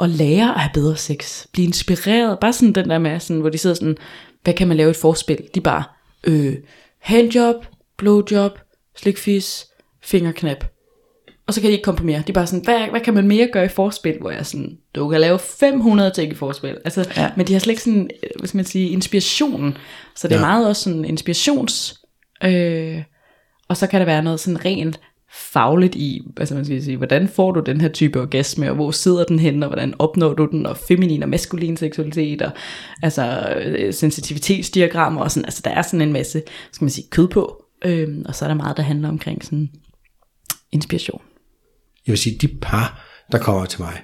[0.00, 1.46] at lære at have bedre sex.
[1.52, 2.38] Blive inspireret.
[2.38, 3.96] Bare sådan den der med, sådan, hvor de sidder sådan,
[4.42, 5.48] hvad kan man lave et forspil?
[5.54, 5.85] De bare,
[6.24, 6.56] øh,
[6.98, 8.58] handjob, blowjob,
[8.96, 9.66] slikfis,
[10.02, 10.64] fingerknap.
[11.46, 12.18] Og så kan de ikke komme på mere.
[12.18, 14.18] De er bare sådan, hvad, hvad kan man mere gøre i forspil?
[14.20, 16.76] Hvor jeg sådan, du kan lave 500 ting i forspil.
[16.85, 17.31] Altså, ja.
[17.37, 19.76] Men de har slet ikke sådan, hvad skal man sige, inspirationen.
[20.16, 20.46] Så det er ja.
[20.46, 22.00] meget også sådan inspirations...
[22.44, 23.02] Øh,
[23.68, 25.00] og så kan der være noget sådan rent
[25.33, 28.90] fagligt i, altså man skal sige, hvordan får du den her type orgasme, og hvor
[28.90, 32.50] sidder den hen, og hvordan opnår du den, og feminin og maskulin seksualitet, og
[33.02, 37.28] altså øh, sensitivitetsdiagrammer, og sådan, altså der er sådan en masse, skal man sige, kød
[37.28, 37.64] på.
[37.85, 39.70] Øhm, og så er der meget, der handler omkring sådan
[40.72, 41.22] inspiration.
[42.06, 44.00] Jeg vil sige, de par, der kommer til mig,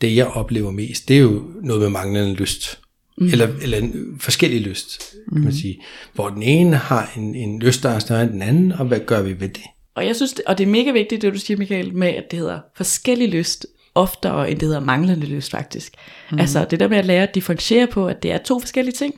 [0.00, 2.78] det jeg oplever mest, det er jo noget med manglende lyst.
[3.18, 3.26] Mm.
[3.26, 5.82] Eller, eller en forskellig lyst, kan man sige.
[6.12, 9.00] Hvor den ene har en, en lyst, der er større end den anden, og hvad
[9.00, 9.62] gør vi ved det?
[9.94, 12.24] Og jeg synes, det, og det er mega vigtigt, det du siger, Michael, med at
[12.30, 15.92] det hedder forskellig lyst, oftere end det hedder manglende lyst faktisk.
[16.32, 16.38] Mm.
[16.38, 19.14] Altså det der med at lære at differentiere på, at det er to forskellige ting.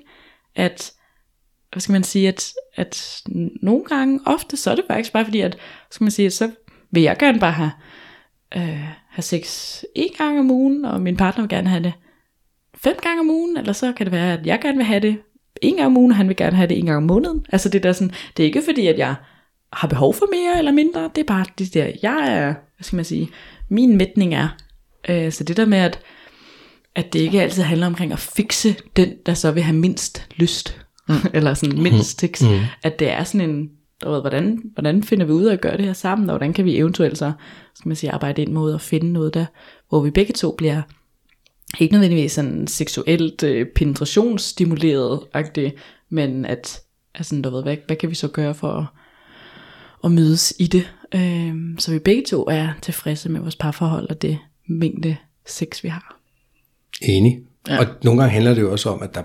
[0.57, 0.93] At,
[1.73, 3.23] hvad skal man sige, at, at
[3.63, 5.57] nogle gange, ofte, så er det faktisk bare fordi, at,
[5.91, 6.51] skal man sige, så
[6.91, 7.71] vil jeg gerne bare have,
[8.57, 11.93] øh, have sex en gang om ugen, og min partner vil gerne have det
[12.75, 15.19] fem gange om ugen, eller så kan det være, at jeg gerne vil have det
[15.63, 17.47] en gang om ugen, og han vil gerne have det en gang om måneden.
[17.53, 19.15] Altså det, der sådan, det er ikke fordi, at jeg
[19.73, 22.97] har behov for mere eller mindre, det er bare det der, jeg er, hvad skal
[22.97, 23.31] man sige,
[23.69, 24.49] min mætning er.
[25.09, 25.99] Øh, så det der med, at,
[26.95, 30.85] at det ikke altid handler omkring at fikse den, der så vil have mindst lyst,
[31.09, 31.15] mm.
[31.35, 32.61] eller sådan mindst sex, mm.
[32.83, 33.71] at det er sådan en,
[34.03, 36.53] du ved, hvordan, hvordan finder vi ud af at gøre det her sammen, og hvordan
[36.53, 37.33] kan vi eventuelt så,
[37.75, 39.47] skal man sige, arbejde ind mod at finde noget der,
[39.89, 40.83] hvor vi begge to bliver
[41.79, 45.21] ikke nødvendigvis sådan seksuelt øh, penetrationsstimuleret
[46.09, 46.83] men at,
[47.15, 48.87] altså, du ved, hvad, hvad kan vi så gøre for at,
[50.05, 54.23] at mødes i det, øh, så vi begge to er tilfredse med vores parforhold og
[54.23, 56.21] det mængde sex, vi har.
[57.03, 57.41] Enig.
[57.69, 57.79] Ja.
[57.79, 59.23] Og nogle gange handler det jo også om, at der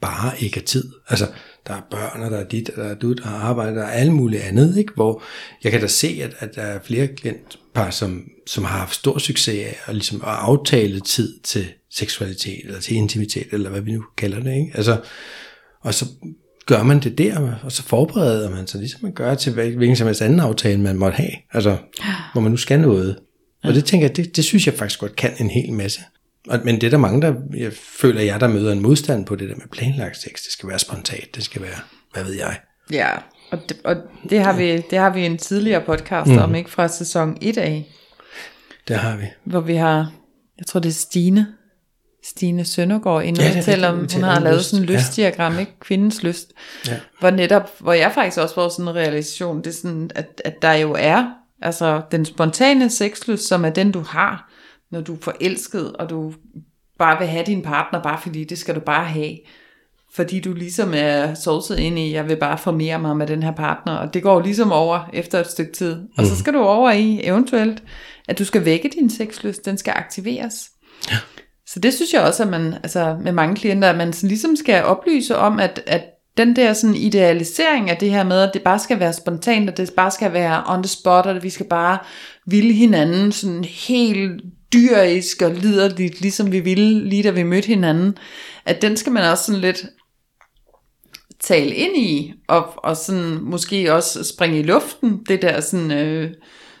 [0.00, 0.92] bare ikke er tid.
[1.08, 1.26] Altså,
[1.66, 3.82] der er børn, og der er dit, og der er du, der har arbejde, der
[3.82, 4.92] er alt muligt andet, ikke?
[4.94, 5.22] hvor
[5.64, 9.18] jeg kan da se, at, at der er flere klientpar, som, som har haft stor
[9.18, 13.92] succes af at, ligesom at aftale tid til seksualitet, eller til intimitet, eller hvad vi
[13.92, 14.54] nu kalder det.
[14.54, 14.72] Ikke?
[14.74, 15.00] Altså,
[15.80, 16.06] og så
[16.66, 20.06] gør man det der, og så forbereder man sig, ligesom man gør til hvilken som
[20.06, 21.76] helst anden aftale, man måtte have, altså,
[22.32, 23.18] hvor man nu skal noget.
[23.62, 26.00] Og det tænker jeg, det, det synes jeg faktisk godt kan en hel masse.
[26.48, 29.36] Og, men det er der mange, der jeg føler, jeg der møder en modstand på
[29.36, 30.32] det der med planlagt sex.
[30.32, 31.78] Det skal være spontant, det skal være,
[32.12, 32.60] hvad ved jeg.
[32.92, 33.10] Ja,
[33.50, 33.96] og det, og
[34.30, 36.38] det, har, vi, det har vi en tidligere podcast mm.
[36.38, 37.88] om, ikke fra sæson 1 af.
[38.88, 39.24] Det har vi.
[39.44, 40.12] Hvor vi har,
[40.58, 41.46] jeg tror det er Stine,
[42.24, 45.58] Stine Søndergaard inden ja, fortæller om, hun har lavet sådan en lystdiagram, ja.
[45.58, 45.72] ikke?
[45.80, 46.52] Kvindens lyst.
[46.88, 46.96] Ja.
[47.20, 50.62] Hvor netop, hvor jeg faktisk også får sådan en realisation, det er sådan, at, at
[50.62, 51.26] der jo er,
[51.62, 54.50] altså den spontane sexlyst, som er den du har,
[54.90, 56.34] når du er forelsket, og du
[56.98, 59.36] bare vil have din partner, bare fordi det skal du bare have.
[60.14, 63.52] Fordi du ligesom er sovset ind i, jeg vil bare formere mig med den her
[63.52, 65.96] partner, og det går ligesom over efter et stykke tid.
[65.96, 66.08] Mm.
[66.18, 66.38] Og så mhm.
[66.38, 67.82] skal du over i eventuelt,
[68.28, 70.70] at du skal vække din sexlyst, den skal aktiveres.
[71.10, 71.16] Ja.
[71.66, 74.84] Så det synes jeg også, at man, altså med mange klienter, at man ligesom skal
[74.84, 78.78] oplyse om, at, at den der sådan idealisering af det her med, at det bare
[78.78, 81.98] skal være spontant, og det bare skal være on the spot, og vi skal bare
[82.46, 84.42] ville hinanden sådan helt
[84.72, 88.18] dyrisk og liderligt, ligesom vi ville lige da vi mødte hinanden,
[88.64, 89.86] at den skal man også sådan lidt
[91.40, 96.30] tale ind i, og, og sådan måske også springe i luften, det der sådan, øh,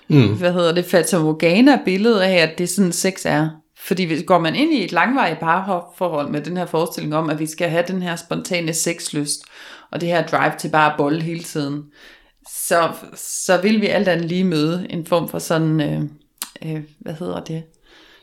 [0.08, 0.36] mm.
[0.38, 3.48] hvad hedder det, Fata Morgana billede af, at det sådan sex er.
[3.84, 7.38] Fordi hvis går man ind i et langvarigt parforhold med den her forestilling om, at
[7.38, 9.42] vi skal have den her spontane sexlyst,
[9.90, 11.82] og det her drive til bare at bolle hele tiden,
[12.52, 16.02] så, så vil vi alt andet lige møde en form for sådan, øh,
[16.66, 17.62] øh, hvad hedder det,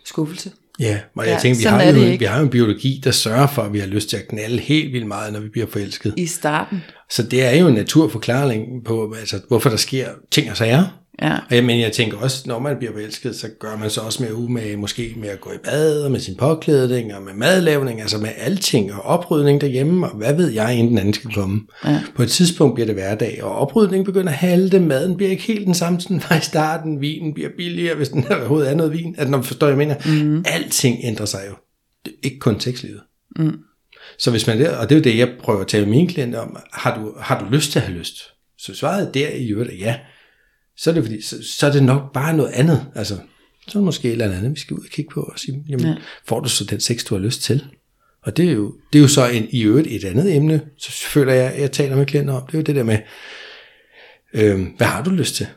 [0.06, 0.52] skuffelse.
[0.80, 3.48] Ja, og jeg ja, tænker, vi har, jo, vi har jo en biologi, der sørger
[3.48, 6.14] for, at vi har lyst til at knalde helt vildt meget, når vi bliver forelsket.
[6.18, 6.84] I starten.
[7.10, 11.01] Så det er jo en naturforklaring på, altså, hvorfor der sker ting og sager.
[11.22, 11.34] Ja.
[11.34, 14.24] Og jeg, men jeg tænker også, når man bliver forelsket, så gør man så også
[14.24, 18.02] mere umage, måske med at gå i bad, og med sin påklædning, og med madlavning,
[18.02, 21.62] altså med alting, og oprydning derhjemme, og hvad ved jeg, inden den anden skal komme.
[21.86, 22.04] Ja.
[22.16, 25.66] På et tidspunkt bliver det hverdag, og oprydning begynder at halte, maden bliver ikke helt
[25.66, 29.16] den samme, som var i starten, vinen bliver billigere, hvis den overhovedet er noget vin.
[29.18, 30.46] At når man forstår, jeg mener, mm.
[30.48, 31.56] alting ændrer sig jo.
[32.06, 33.02] Det er ikke kun tekstlivet.
[33.36, 33.58] Mm.
[34.20, 36.08] Så hvis man der, og det er jo det, jeg prøver at tale med mine
[36.08, 38.16] klienter om, har du, har du lyst til at have lyst?
[38.58, 39.96] Så svaret der i øvrigt er ja
[40.78, 42.86] så er det fordi, så, så er det nok bare noget andet.
[42.96, 43.16] Altså,
[43.68, 45.64] så er det måske et eller andet, vi skal ud og kigge på og sige,
[45.70, 45.96] jamen, ja.
[46.28, 47.66] får du så den sex, du har lyst til?
[48.24, 50.92] Og det er jo, det er jo så en, i øvrigt et andet emne, så
[50.92, 52.98] føler jeg, jeg taler med klienter om, det er jo det der med,
[54.34, 55.48] øh, hvad har du lyst til?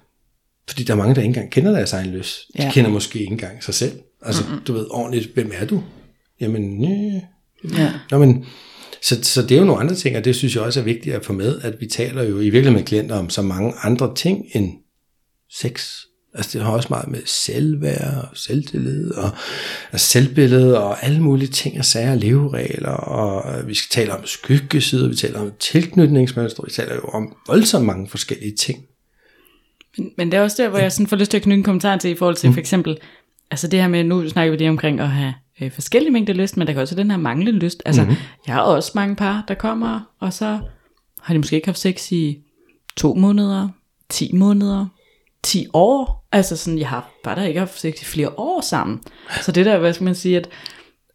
[0.69, 2.39] Fordi der er mange, der ikke engang kender deres egen lyst.
[2.57, 2.71] De ja.
[2.73, 3.93] kender måske ikke engang sig selv.
[4.23, 4.65] Altså, mm-hmm.
[4.65, 5.83] du ved ordentligt, hvem er du?
[6.41, 7.21] Jamen, nej.
[7.79, 7.93] Ja.
[8.11, 8.45] Nå, men,
[9.03, 11.15] så, så det er jo nogle andre ting, og det synes jeg også er vigtigt
[11.15, 14.15] at få med, at vi taler jo i virkeligheden med klienter om så mange andre
[14.15, 14.73] ting end
[15.51, 16.01] sex.
[16.35, 19.31] Altså det har også meget med selvværd og selvtillid og,
[19.93, 25.09] og selvbillede og alle mulige ting og sager, leveregler, og vi skal tale om skyggesider,
[25.09, 28.85] vi taler om tilknytningsmønstre, vi taler jo om voldsomt mange forskellige ting.
[29.99, 31.65] Men, men det er også der, hvor jeg sådan får lyst til at knytte en
[31.65, 32.55] kommentar til i forhold til mm.
[32.55, 32.99] for eksempel,
[33.51, 36.57] altså det her med, nu snakker vi det omkring at have øh, forskellige mængder lyst,
[36.57, 37.83] men der kan også den her manglende lyst.
[37.87, 38.17] Altså, mm-hmm.
[38.47, 40.59] jeg har også mange par, der kommer, og så
[41.21, 42.39] har de måske ikke haft sex i
[42.97, 43.69] to måneder,
[44.11, 44.87] 10 måneder,
[45.45, 46.29] 10 år.
[46.33, 49.01] Altså sådan, jeg har bare der ikke haft sex i flere år sammen.
[49.43, 50.49] Så det der, hvad skal man sige, at,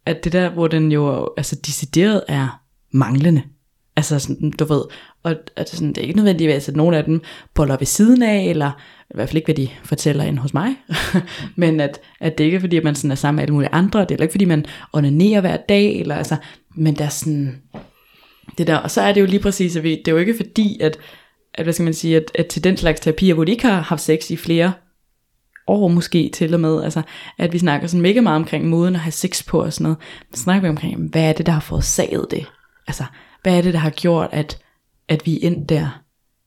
[0.06, 3.42] at det der, hvor den jo altså decideret er manglende.
[3.96, 4.82] Altså sådan, du ved,
[5.22, 7.22] og at sådan, det er ikke nødvendigvis, at nogen af dem
[7.54, 8.70] boller ved siden af, eller
[9.10, 10.76] i hvert fald ikke, hvad de fortæller ind hos mig,
[11.56, 13.74] men at, at det ikke er fordi, at man sådan er sammen med alle mulige
[13.74, 16.36] andre, det er ikke fordi, man onanerer hver dag, eller altså,
[16.76, 17.62] men der er sådan,
[18.58, 20.36] det der, og så er det jo lige præcis, at vi, det er jo ikke
[20.36, 20.98] fordi, at,
[21.54, 23.80] at hvad skal man sige, at, at til den slags terapier, hvor de ikke har
[23.80, 24.72] haft sex i flere
[25.66, 27.02] år måske til og med, altså
[27.38, 29.98] at vi snakker sådan mega meget omkring måden at have sex på og sådan noget,
[30.34, 32.46] så snakker vi omkring, hvad er det, der har forårsaget det?
[32.86, 33.04] Altså,
[33.42, 34.58] hvad er det, der har gjort, at,
[35.08, 36.02] at vi er endt der?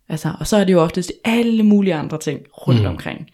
[0.09, 2.87] Altså, og så er det jo oftest alle mulige andre ting rundt mm.
[2.87, 3.27] omkring.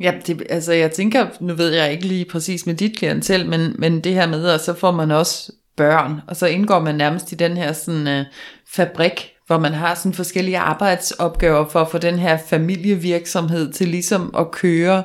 [0.00, 3.74] Ja, det, altså jeg tænker, nu ved jeg ikke lige præcis med dit klientel, men,
[3.78, 7.32] men det her med, at så får man også børn, og så indgår man nærmest
[7.32, 8.26] i den her sådan uh,
[8.74, 14.34] fabrik, hvor man har sådan forskellige arbejdsopgaver for at få den her familievirksomhed til ligesom
[14.38, 15.02] at køre.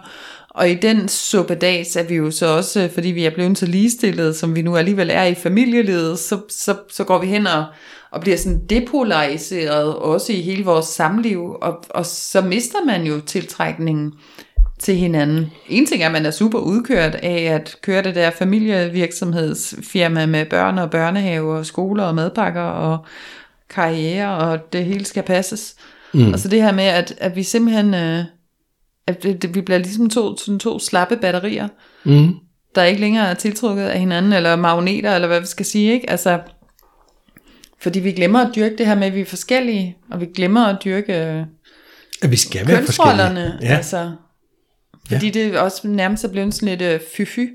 [0.49, 3.65] Og i den suppedags er vi jo så også, øh, fordi vi er blevet så
[3.65, 7.65] ligestillede, som vi nu alligevel er i familielivet, så, så, så går vi hen og,
[8.11, 13.19] og bliver sådan depolariseret også i hele vores samliv, og, og så mister man jo
[13.19, 14.13] tiltrækningen
[14.79, 15.51] til hinanden.
[15.69, 20.45] En ting er, at man er super udkørt af at køre det der familievirksomhedsfirma med
[20.45, 23.05] børn og børnehave og skoler og madpakker og
[23.69, 25.75] karriere, og det hele skal passes.
[26.13, 26.33] Mm.
[26.33, 28.23] Og så det her med, at, at vi simpelthen, øh,
[29.07, 31.67] at det, vi bliver ligesom to, sådan to slappe batterier,
[32.03, 32.33] mm.
[32.75, 36.09] der ikke længere er tiltrukket af hinanden, eller magneter, eller hvad vi skal sige, ikke?
[36.09, 36.39] Altså,
[37.81, 40.65] fordi vi glemmer at dyrke det her med, at vi er forskellige, og vi glemmer
[40.65, 41.45] at dyrke
[42.21, 43.53] at vi skal være forskellige.
[43.61, 43.75] Ja.
[43.75, 44.11] Altså,
[45.07, 45.31] fordi ja.
[45.31, 47.47] det også nærmest er blevet sådan lidt uh, fy-fy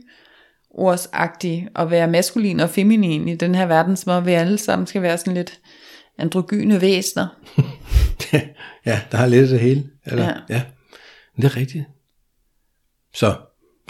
[0.70, 4.86] ordsagtigt at være maskulin og feminin i den her verden, som om vi alle sammen
[4.86, 5.60] skal være sådan lidt
[6.18, 7.26] androgyne væsner.
[8.86, 9.84] ja, der har lidt af det hele.
[10.06, 10.34] Eller, ja.
[10.48, 10.62] ja.
[11.36, 11.84] Men det er rigtigt.
[13.14, 13.34] Så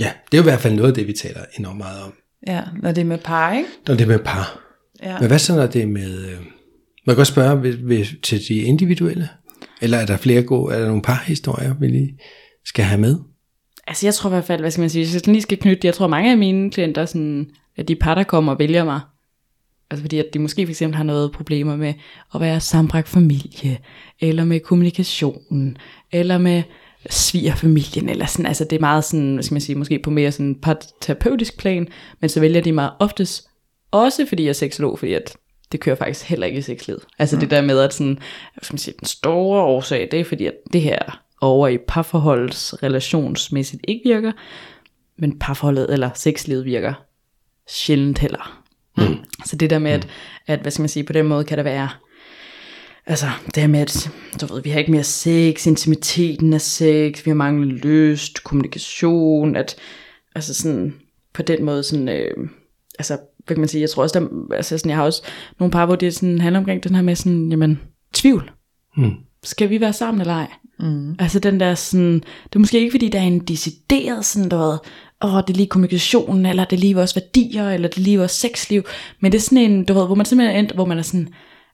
[0.00, 2.12] ja, det er jo i hvert fald noget af det, vi taler enormt meget om.
[2.46, 3.68] Ja, når det er med par, ikke?
[3.86, 4.60] Når det er med par.
[5.02, 5.18] Ja.
[5.18, 6.24] Men hvad så, når det er med...
[6.24, 6.38] Øh,
[7.06, 9.28] man kan godt spørge ved, ved, til de individuelle?
[9.82, 12.18] Eller er der flere gode, er der nogle par historier, vi lige
[12.64, 13.18] skal have med?
[13.86, 15.86] Altså jeg tror i hvert fald, hvad skal man sige, hvis jeg lige skal knytte
[15.86, 19.00] jeg tror mange af mine klienter, sådan, at de par, der kommer og vælger mig,
[19.90, 21.94] altså fordi at de måske fx har noget problemer med
[22.34, 23.78] at være sambragt familie,
[24.20, 25.76] eller med kommunikation,
[26.12, 26.62] eller med
[27.10, 30.32] svigerfamilien, eller sådan, altså det er meget sådan, hvad skal man sige, måske på mere
[30.32, 30.60] sådan
[31.00, 31.88] terapeutisk plan,
[32.20, 33.48] men så vælger de mig oftest,
[33.90, 35.36] også fordi jeg er seksolog, fordi at
[35.72, 37.02] det kører faktisk heller ikke i sexlivet.
[37.18, 37.40] Altså mm.
[37.40, 38.18] det der med, at sådan,
[38.54, 41.78] hvad skal man sige, den store årsag, det er fordi, at det her over i
[41.78, 44.32] parforholds relationsmæssigt ikke virker,
[45.18, 46.94] men parforholdet eller sexlivet virker
[47.68, 48.63] sjældent heller.
[48.96, 49.16] Mm.
[49.44, 50.08] Så det der med, at,
[50.46, 51.88] at, hvad skal man sige, på den måde kan det være,
[53.06, 57.26] altså det her med, at du ved, vi har ikke mere sex, intimiteten af sex,
[57.26, 59.76] vi har manglet lyst, kommunikation, at
[60.34, 60.94] altså sådan,
[61.34, 62.48] på den måde sådan, øh,
[62.98, 65.22] altså hvad kan man sige, jeg tror også, der, altså sådan, jeg har også
[65.58, 67.80] nogle par, hvor det sådan handler omkring den her med sådan, jamen,
[68.12, 68.50] tvivl.
[68.96, 69.12] Mm.
[69.42, 70.48] Skal vi være sammen eller ej?
[70.78, 71.16] Mm.
[71.18, 74.56] Altså den der sådan, det er måske ikke fordi, der er en decideret sådan, du
[74.56, 74.78] ved,
[75.24, 78.18] åh, det er lige kommunikationen, eller det er lige vores værdier, eller det er lige
[78.18, 78.82] vores sexliv,
[79.20, 81.02] men det er sådan en, du ved, hvor man simpelthen er endt, hvor man er
[81.02, 81.28] sådan,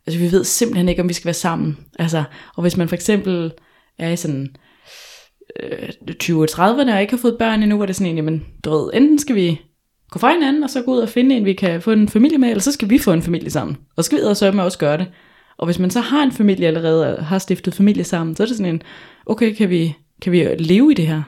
[0.06, 1.78] altså vi ved simpelthen ikke, om vi skal være sammen.
[1.98, 2.24] Altså,
[2.56, 3.52] og hvis man for eksempel
[3.98, 4.48] er i sådan
[5.62, 5.88] øh,
[6.22, 8.90] 20-30'erne og ikke har fået børn endnu, hvor det er sådan en, jamen, du ved,
[8.94, 9.60] enten skal vi
[10.10, 12.38] gå fra hinanden, og så gå ud og finde en, vi kan få en familie
[12.38, 13.76] med, eller så skal vi få en familie sammen.
[13.96, 15.06] Og så skal vi så med også gøre det.
[15.58, 18.46] Og hvis man så har en familie allerede, og har stiftet familie sammen, så er
[18.46, 18.82] det sådan en,
[19.26, 21.22] okay, kan vi, kan vi leve i det her?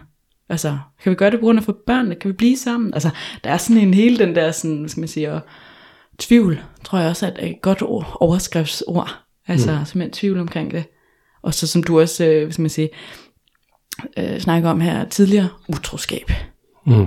[0.52, 2.14] Altså, kan vi gøre det på grund af for børnene?
[2.14, 2.94] Kan vi blive sammen?
[2.94, 3.10] Altså,
[3.44, 5.40] der er sådan en hele den der, sådan, hvad skal man sige, og
[6.18, 9.18] tvivl, tror jeg også er et godt ord, overskriftsord.
[9.46, 9.84] Altså, mm.
[9.84, 10.84] simpelthen tvivl omkring det.
[11.42, 12.90] Og så som du også, øh, hvad skal man sige,
[14.18, 16.30] øh, snakker om her tidligere, utroskab.
[16.86, 17.06] Mm.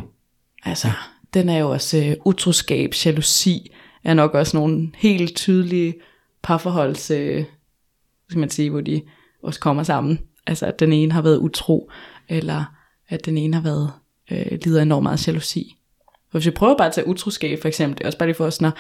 [0.63, 0.91] Altså,
[1.34, 3.71] den er jo også øh, utroskab, jalousi,
[4.03, 5.93] er nok også nogle helt tydelige
[6.43, 7.45] parforholds, øh,
[8.29, 9.01] skal man sige, hvor de
[9.43, 10.19] også kommer sammen.
[10.47, 11.91] Altså at den ene har været utro,
[12.29, 12.65] eller
[13.15, 13.91] at den ene har været
[14.32, 15.75] øh, lider enormt meget jalousi.
[16.32, 18.36] For hvis vi prøver bare at tage utroskab for eksempel, det er også bare lige
[18.36, 18.71] for os, når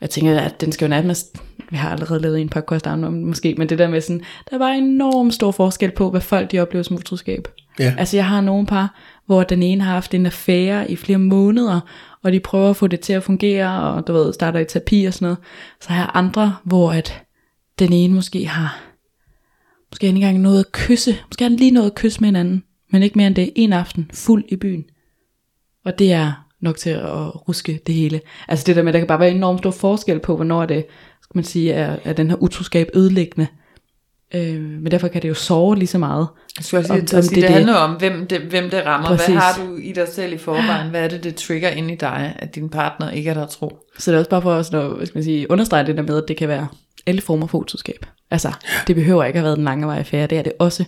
[0.00, 3.54] jeg tænker, at den skal jo nærmest, vi har allerede lavet en podcast om måske,
[3.58, 6.82] men det der med sådan, der var enormt stor forskel på, hvad folk de oplever
[6.82, 7.48] som utroskab.
[7.78, 7.94] Ja.
[7.98, 8.94] Altså jeg har nogle par,
[9.26, 11.80] hvor den ene har haft en affære i flere måneder,
[12.22, 15.04] og de prøver at få det til at fungere, og du ved, starter i terapi
[15.04, 15.38] og sådan noget.
[15.80, 17.22] Så har jeg andre, hvor at
[17.78, 18.80] den ene måske har,
[19.90, 23.02] måske ikke engang noget at kysse, måske har lige noget at kysse med hinanden, men
[23.02, 24.84] ikke mere end det, en aften, fuld i byen.
[25.84, 28.20] Og det er nok til at ruske det hele.
[28.48, 30.86] Altså det der med, der kan bare være enormt stor forskel på, hvornår det,
[31.22, 33.46] skal man sige, er, er den her utroskab ødelæggende,
[34.34, 36.28] Øh, men derfor kan det jo sove lige så meget.
[36.58, 38.86] Jeg skulle også Om- at sige, det det, er handler om, hvem det, hvem det
[38.86, 39.08] rammer.
[39.08, 39.26] Præcis.
[39.26, 40.90] Hvad har du i dig selv i forvejen?
[40.90, 43.78] Hvad er det, det trigger ind i dig, at din partner ikke er der tro?
[43.98, 46.16] Så det er også bare for at hvad skal man sige, understrege det der med,
[46.16, 46.68] at det kan være
[47.06, 48.06] alle former for utroskab.
[48.30, 48.52] Altså,
[48.86, 50.26] det behøver ikke at have været den lange vej affære.
[50.26, 50.84] Det er det også.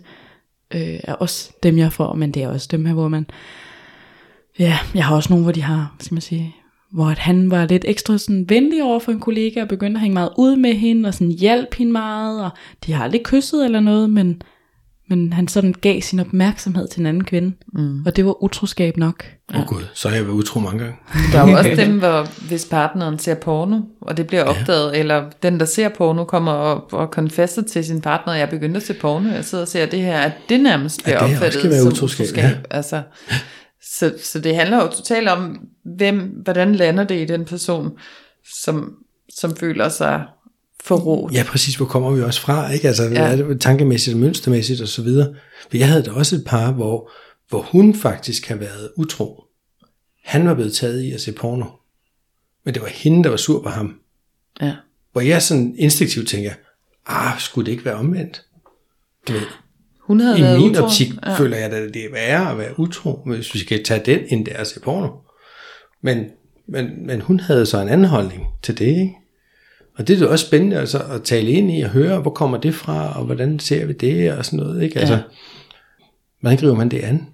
[0.74, 3.26] Øh, er også dem, jeg får, men det er også dem her, hvor man...
[4.58, 6.54] Ja, jeg har også nogle, hvor de har, hvad skal man sige,
[6.92, 10.00] hvor at han var lidt ekstra sådan venlig over for en kollega, og begyndte at
[10.00, 12.50] hænge meget ud med hende, og sådan hjalp hende meget, og
[12.86, 14.42] de har aldrig kysset eller noget, men,
[15.10, 18.02] men han sådan gav sin opmærksomhed til en anden kvinde, mm.
[18.06, 19.24] og det var utroskab nok.
[19.54, 20.96] Åh oh, gud, så har jeg været utro mange gange.
[21.32, 24.98] Der er jo også dem, hvor, hvis partneren ser porno, og det bliver opdaget, ja.
[24.98, 28.76] eller den, der ser porno, kommer og, og confesser til sin partner, jeg er begyndt
[28.76, 31.36] at se porno, jeg sidder og ser det her, at det nærmest bliver At det
[31.36, 32.44] opfattet som utroskab, utroskab.
[32.44, 32.56] ja.
[32.70, 33.02] Altså,
[33.82, 37.90] så, så det handler jo totalt om, hvem, hvordan lander det i den person,
[38.62, 38.94] som,
[39.34, 40.24] som føler sig
[40.84, 41.34] forrådt.
[41.34, 41.74] Ja, præcis.
[41.76, 42.70] Hvor kommer vi også fra?
[42.72, 42.88] Ikke?
[42.88, 43.20] Altså, Ja.
[43.32, 45.34] er det tankemæssigt, mønstermæssigt og så videre.
[45.70, 47.10] For jeg havde da også et par, hvor,
[47.48, 49.44] hvor hun faktisk har været utro.
[50.24, 51.66] Han var blevet taget i at se porno.
[52.64, 53.94] Men det var hende, der var sur på ham.
[54.60, 54.74] Ja.
[55.12, 56.50] Hvor jeg sådan instinktivt tænker,
[57.06, 58.42] ah, skulle det ikke være omvendt?
[59.28, 59.40] Du ved,
[60.00, 60.84] Hun havde I været min utro.
[60.84, 61.34] optik ja.
[61.34, 64.46] føler jeg, at det er værre at være utro, hvis vi skal tage den ind
[64.46, 65.08] der og se porno.
[66.02, 66.24] Men,
[66.68, 69.14] men, men hun havde så en anden holdning til det, ikke?
[70.00, 72.58] Og det er jo også spændende altså, at tale ind i og høre, hvor kommer
[72.58, 74.98] det fra, og hvordan ser vi det, og sådan noget, ikke?
[74.98, 75.22] Altså,
[76.40, 77.26] hvordan griber man det an?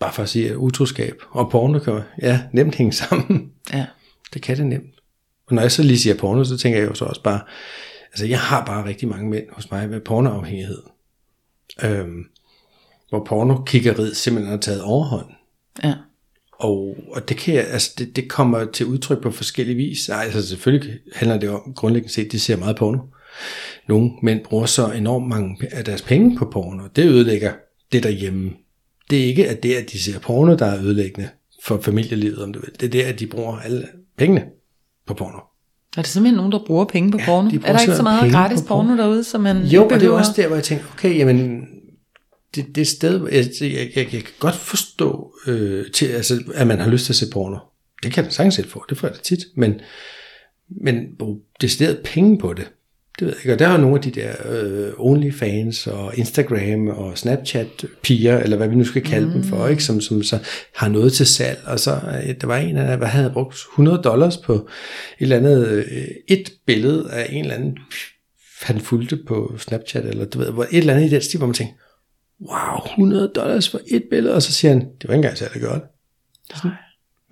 [0.00, 3.52] Bare for at sige, at utroskab og porno kan ja, nemt hænge sammen.
[3.72, 3.86] Ja.
[4.34, 4.94] Det kan det nemt.
[5.46, 7.40] Og når jeg så lige siger porno, så tænker jeg jo så også bare,
[8.12, 10.82] altså jeg har bare rigtig mange mænd hos mig med pornoafhængighed.
[11.84, 12.24] Øhm,
[13.08, 15.26] hvor pornokiggeriet simpelthen har taget overhånd.
[15.84, 15.94] Ja.
[16.60, 20.08] Og, og det, kan jeg, altså det, det kommer til udtryk på forskellige vis.
[20.08, 22.98] Ej, altså selvfølgelig handler det om, grundlæggende set, de ser meget porno.
[23.88, 26.82] Nogle mænd bruger så enormt mange af deres penge på porno.
[26.96, 27.52] Det ødelægger
[27.92, 28.50] det derhjemme.
[29.10, 31.28] Det er ikke at det, at de ser porno, der er ødelæggende
[31.64, 32.70] for familielivet, om du vil.
[32.80, 33.86] Det er det, at de bruger alle
[34.18, 34.44] pengene
[35.06, 35.38] på porno.
[35.96, 37.50] Er det simpelthen nogen, der bruger penge på Ja, porno?
[37.50, 39.02] de Er der ikke så meget gratis på porno porno.
[39.02, 41.66] derude, som man Jo, og det er også der, hvor jeg tænker, okay, jamen,
[42.54, 46.78] det, det sted, jeg, jeg, jeg, jeg kan godt forstå, øh, til, altså, at man
[46.78, 47.58] har lyst til at se porno.
[48.02, 49.80] Det kan jeg da sagtens selv få, det får jeg da tit, men,
[50.68, 52.68] men bruge decideret penge på det,
[53.18, 53.52] det ved jeg ikke.
[53.52, 58.56] Og der er jo nogle af de der øh, OnlyFans og Instagram og Snapchat-piger, eller
[58.56, 59.32] hvad vi nu skal kalde mm.
[59.32, 59.84] dem for, ikke?
[59.84, 60.38] Som, som så
[60.76, 61.58] har noget til salg.
[61.66, 64.62] Og så øh, der var en, der hvad havde brugt 100 dollars på et
[65.18, 67.78] eller andet, øh, et billede af en eller anden,
[68.62, 71.46] han fulgte på Snapchat, eller du ved, hvor et eller andet i den stil, hvor
[71.46, 71.79] man tænkte,
[72.40, 75.62] wow, 100 dollars for et billede, og så siger han, det var ikke engang særlig
[75.62, 75.82] godt.
[76.54, 76.70] Sådan.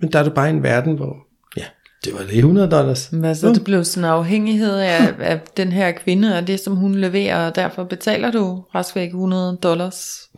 [0.01, 1.17] Men der er du bare i en verden, hvor,
[1.57, 1.63] ja,
[2.05, 3.07] det var lige 100 dollars.
[3.07, 6.75] Hvad så, det blev sådan en afhængighed af, af den her kvinde, og det som
[6.75, 10.29] hun leverer, og derfor betaler du rask væk 100 dollars.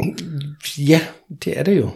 [0.77, 1.01] Ja,
[1.45, 1.89] det er det jo.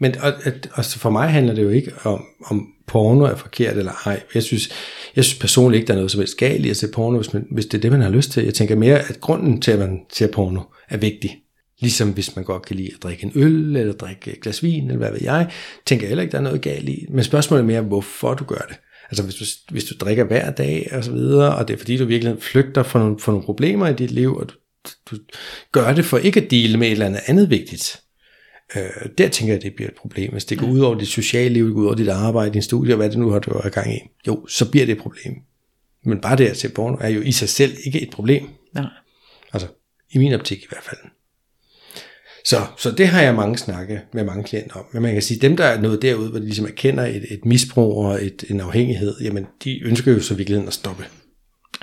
[0.00, 0.32] Men og,
[0.72, 4.22] og for mig handler det jo ikke om, om porno er forkert eller ej.
[4.34, 4.70] Jeg synes,
[5.16, 7.32] jeg synes personligt ikke, der er noget som helst galt i at se porno, hvis,
[7.32, 8.44] man, hvis det er det, man har lyst til.
[8.44, 11.42] Jeg tænker mere, at grunden til, at man ser porno, er vigtig.
[11.80, 14.84] Ligesom hvis man godt kan lide at drikke en øl, eller drikke et glas vin,
[14.84, 15.50] eller hvad ved jeg,
[15.86, 17.06] tænker jeg heller ikke, der er noget galt i.
[17.10, 18.76] Men spørgsmålet er mere, hvorfor du gør det.
[19.10, 21.96] Altså hvis du, hvis du drikker hver dag og så videre, og det er fordi,
[21.96, 24.54] du virkelig flygter fra nogle, fra nogle problemer i dit liv, og du,
[25.10, 25.16] du
[25.72, 28.00] gør det for ikke at dele med et eller andet andet vigtigt,
[28.76, 30.32] Øh, der tænker jeg, at det bliver et problem.
[30.32, 32.62] Hvis det går ud over dit sociale liv, det går ud over dit arbejde, din
[32.62, 34.98] studie, og hvad det nu har du har gang i, jo, så bliver det et
[34.98, 35.34] problem.
[36.04, 38.48] Men bare det at se porno er jo i sig selv ikke et problem.
[38.74, 38.84] Nej.
[39.52, 39.68] Altså,
[40.10, 40.98] i min optik i hvert fald.
[42.48, 44.84] Så, så det har jeg mange snakke med mange klienter om.
[44.92, 47.44] Men man kan sige, dem der er nået derud, hvor de ligesom erkender et, et
[47.44, 51.04] misbrug og et, en afhængighed, jamen de ønsker jo så virkeligheden at stoppe.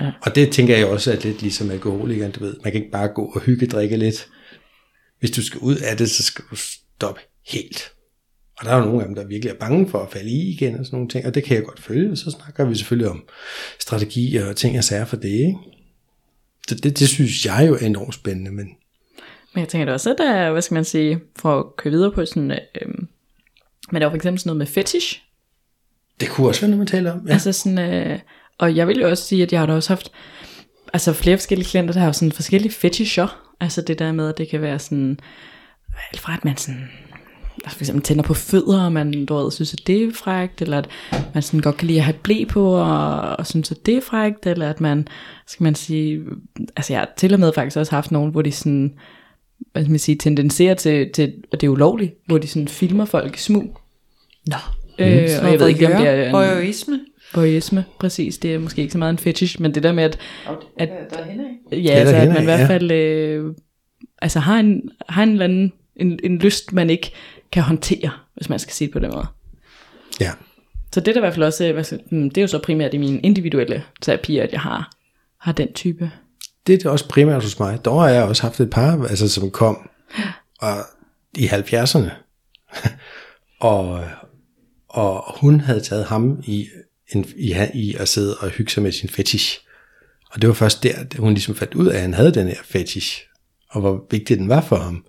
[0.02, 0.12] Ja.
[0.22, 2.56] Og det tænker jeg også er lidt ligesom alkoholikeren, du ved.
[2.64, 4.28] Man kan ikke bare gå og hygge drikke lidt.
[5.20, 7.92] Hvis du skal ud af det, så skal du stoppe helt.
[8.60, 10.50] Og der er jo nogle af dem, der virkelig er bange for at falde i
[10.50, 12.16] igen og sådan nogle ting, og det kan jeg godt følge.
[12.16, 13.24] Så snakker vi selvfølgelig om
[13.80, 15.56] strategier og ting og sager for det, ikke?
[16.68, 18.68] Så det, det synes jeg jo er enormt spændende, men
[19.56, 21.92] Men jeg tænker da også, at der er, hvad skal man sige, for at køre
[21.92, 22.88] videre på sådan, øh,
[23.92, 25.22] men der er jo for eksempel sådan noget med fetish,
[26.20, 27.28] det kunne også være noget, man taler om.
[27.28, 27.34] Ja.
[27.34, 28.20] Altså sådan, øh,
[28.58, 30.12] og jeg vil jo også sige, at jeg har da også haft
[30.94, 33.54] altså flere forskellige klienter, der har jo sådan forskellige fetisher.
[33.60, 35.20] Altså det der med, at det kan være sådan,
[36.12, 36.90] alt fra at man sådan,
[37.64, 40.62] altså for eksempel tænder på fødder, og man du ved, synes, at det er frækt,
[40.62, 40.90] eller at
[41.34, 44.02] man sådan godt kan lide at have blæ på, og, og synes, at det er
[44.02, 45.08] frækt, eller at man,
[45.48, 46.22] skal man sige,
[46.76, 48.94] altså jeg har til og med faktisk også haft nogen, hvor de sådan,
[49.72, 53.06] hvad skal man sige, tendenserer til, til at det er ulovligt, hvor de sådan filmer
[53.06, 53.78] folk i smug.
[54.48, 54.58] Nå.
[55.00, 57.00] Øh, og jeg ved ikke, om det er en, Voyeurisme.
[57.34, 58.38] voyeurisme, præcis.
[58.38, 60.20] Det er måske ikke så meget en fetish, men det der med, at,
[60.78, 62.68] at der er hende, ja, der altså, at man i hvert ja.
[62.68, 63.54] fald øh,
[64.22, 67.12] altså har en, har en, eller anden, en, en lyst, man ikke
[67.52, 69.28] kan håndtere, hvis man skal sige det på den måde.
[70.22, 70.32] Ja.
[70.94, 72.94] Så det er da i hvert fald også, øh, hmm, det er jo så primært
[72.94, 74.92] i mine individuelle terapier, at jeg har,
[75.40, 76.12] har den type.
[76.68, 77.86] Det er det også primært hos mig.
[77.86, 79.90] Dog har jeg også haft et par, altså, som kom
[80.60, 80.78] og,
[81.36, 82.10] i 70'erne.
[83.60, 84.04] og,
[84.90, 86.68] og hun havde taget ham i,
[87.14, 89.60] en, i, i at sidde og hygge sig med sin fetish.
[90.32, 92.64] Og det var først der, hun ligesom fandt ud af, at han havde den her
[92.64, 93.24] fetish,
[93.70, 95.06] og hvor vigtig den var for ham.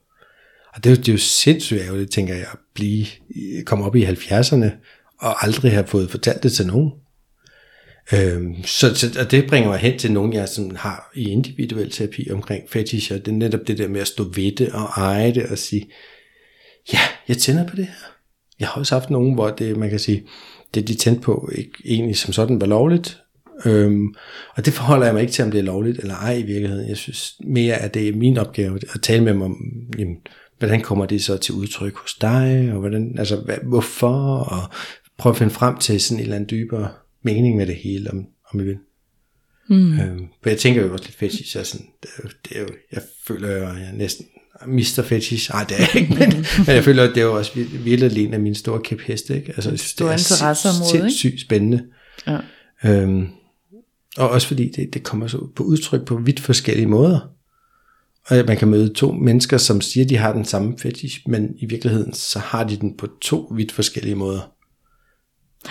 [0.75, 3.07] Og det det er jo sindssygt ærgerligt, tænker jeg, at blive,
[3.65, 4.71] komme op i 70'erne,
[5.19, 6.93] og aldrig have fået fortalt det til nogen.
[8.13, 11.91] Øhm, så, så og det bringer mig hen til nogen, jeg sådan har i individuel
[11.91, 14.85] terapi omkring fetish, og det er netop det der med at stå ved det og
[14.97, 15.91] eje det og sige,
[16.93, 16.99] ja,
[17.29, 18.13] jeg tænder på det her.
[18.61, 20.27] Jeg har også haft nogen, hvor det, man kan sige,
[20.75, 23.23] det de tændte på ikke egentlig som sådan var lovligt,
[23.65, 24.15] øhm,
[24.57, 26.89] og det forholder jeg mig ikke til, om det er lovligt eller ej i virkeligheden.
[26.89, 29.57] Jeg synes mere, at det er min opgave at tale med dem om,
[29.99, 30.17] jamen,
[30.59, 34.71] hvordan kommer det så til udtryk hos dig, og hvordan, altså, hvad, hvorfor, og
[35.19, 36.89] prøve at finde frem til sådan en eller anden dybere
[37.27, 38.79] mening med det hele, om, om I vil.
[39.68, 40.01] Mm.
[40.01, 42.61] Øhm, for jeg tænker jo også lidt fetish, er sådan, det er jo, det er
[42.61, 44.27] jo, jeg føler jo, jeg næsten
[44.66, 45.51] mister fetish.
[45.51, 47.79] Nej, det er jeg ikke, men, men jeg føler, at det er jo også vir-
[47.79, 49.37] virkelig en af mine store kæpheste.
[49.37, 49.53] Ikke?
[49.57, 51.85] Altså, jeg det er sindssygt spændende.
[52.27, 52.39] Ja.
[52.85, 53.29] Øhm,
[54.16, 57.31] og også fordi det, det kommer så på udtryk på vidt forskellige måder.
[58.24, 61.55] Og man kan møde to mennesker, som siger, at de har den samme fetish, men
[61.59, 64.53] i virkeligheden, så har de den på to vidt forskellige måder.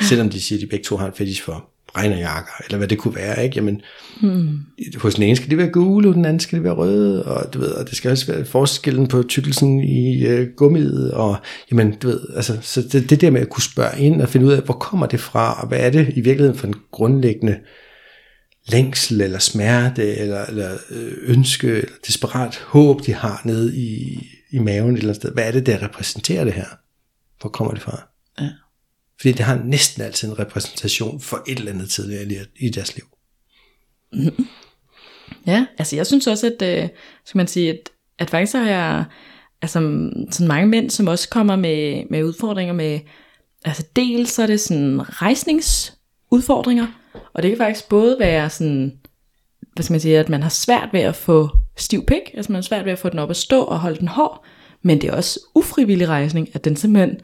[0.01, 2.97] Selvom de siger, at de begge to har en fetish for regnerjakker, eller hvad det
[2.97, 3.55] kunne være, ikke?
[3.55, 3.81] Jamen,
[4.21, 4.59] hmm.
[4.97, 7.53] hos den ene skal det være gule, og den anden skal det være røde, og
[7.53, 11.37] du ved, og det skal også være forskellen på tykkelsen i øh, gummiet, og
[11.71, 14.45] jamen, du ved, altså, så det, det der med at kunne spørge ind og finde
[14.45, 17.59] ud af, hvor kommer det fra, og hvad er det i virkeligheden for en grundlæggende
[18.67, 24.19] længsel, eller smerte, eller, eller øh, ønske, eller desperat håb, de har nede i,
[24.51, 25.33] i maven et eller andet sted.
[25.33, 26.65] Hvad er det, der repræsenterer det her?
[27.41, 28.07] Hvor kommer det fra?
[28.39, 28.49] Ja.
[29.21, 33.05] Fordi det har næsten altid en repræsentation for et eller andet tidligere i- deres liv.
[35.47, 36.89] Ja, altså jeg synes også, at, øh,
[37.25, 37.89] skal man sige, at,
[38.19, 39.05] at faktisk har jeg
[39.61, 39.79] altså,
[40.31, 42.99] sådan mange mænd, som også kommer med, med udfordringer med,
[43.65, 46.87] altså dels så er det sådan rejsningsudfordringer,
[47.33, 48.99] og det kan faktisk både være sådan,
[49.73, 52.57] hvad skal man sige, at man har svært ved at få stiv pik, altså man
[52.57, 54.45] har svært ved at få den op at stå og holde den hård,
[54.81, 57.19] men det er også ufrivillig rejsning, at den simpelthen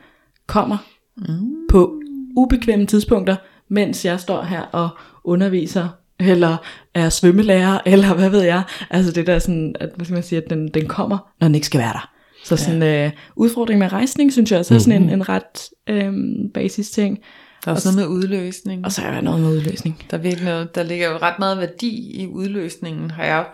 [0.47, 0.77] kommer
[1.17, 1.67] mm.
[1.69, 2.01] på
[2.37, 3.35] ubekvemme tidspunkter,
[3.69, 4.89] mens jeg står her og
[5.23, 5.87] underviser,
[6.19, 6.57] eller
[6.93, 8.63] er svømmelærer, eller hvad ved jeg.
[8.89, 11.55] Altså det der sådan, at, hvad skal man sige, at den, den kommer, når den
[11.55, 12.11] ikke skal være der.
[12.43, 13.05] Så sådan ja.
[13.05, 16.13] øh, udfordring med rejsning, synes jeg også er sådan en, en ret øh,
[16.53, 17.19] basis ting.
[17.65, 18.85] Der er også noget med udløsning.
[18.85, 20.05] Og så er der noget med udløsning.
[20.11, 23.45] Der, er virkelig noget, der ligger jo ret meget værdi i udløsningen, har jeg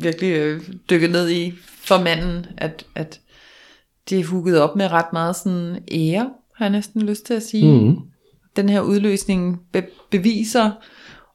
[0.00, 0.60] virkelig øh,
[0.90, 1.52] dykket ned i
[1.82, 3.20] for manden, at, at
[4.10, 7.42] det er hugget op med ret meget sådan ære, har jeg næsten lyst til at
[7.42, 7.80] sige.
[7.80, 7.96] Mm.
[8.56, 10.70] Den her udløsning be- beviser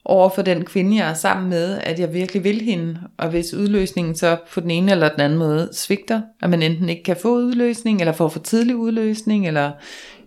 [0.05, 2.99] over for den kvinde, jeg er sammen med, at jeg virkelig vil hende.
[3.17, 6.89] Og hvis udløsningen så på den ene eller den anden måde svigter, at man enten
[6.89, 9.71] ikke kan få udløsning, eller får for tidlig udløsning, eller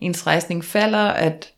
[0.01, 1.53] ens rejsning falder, at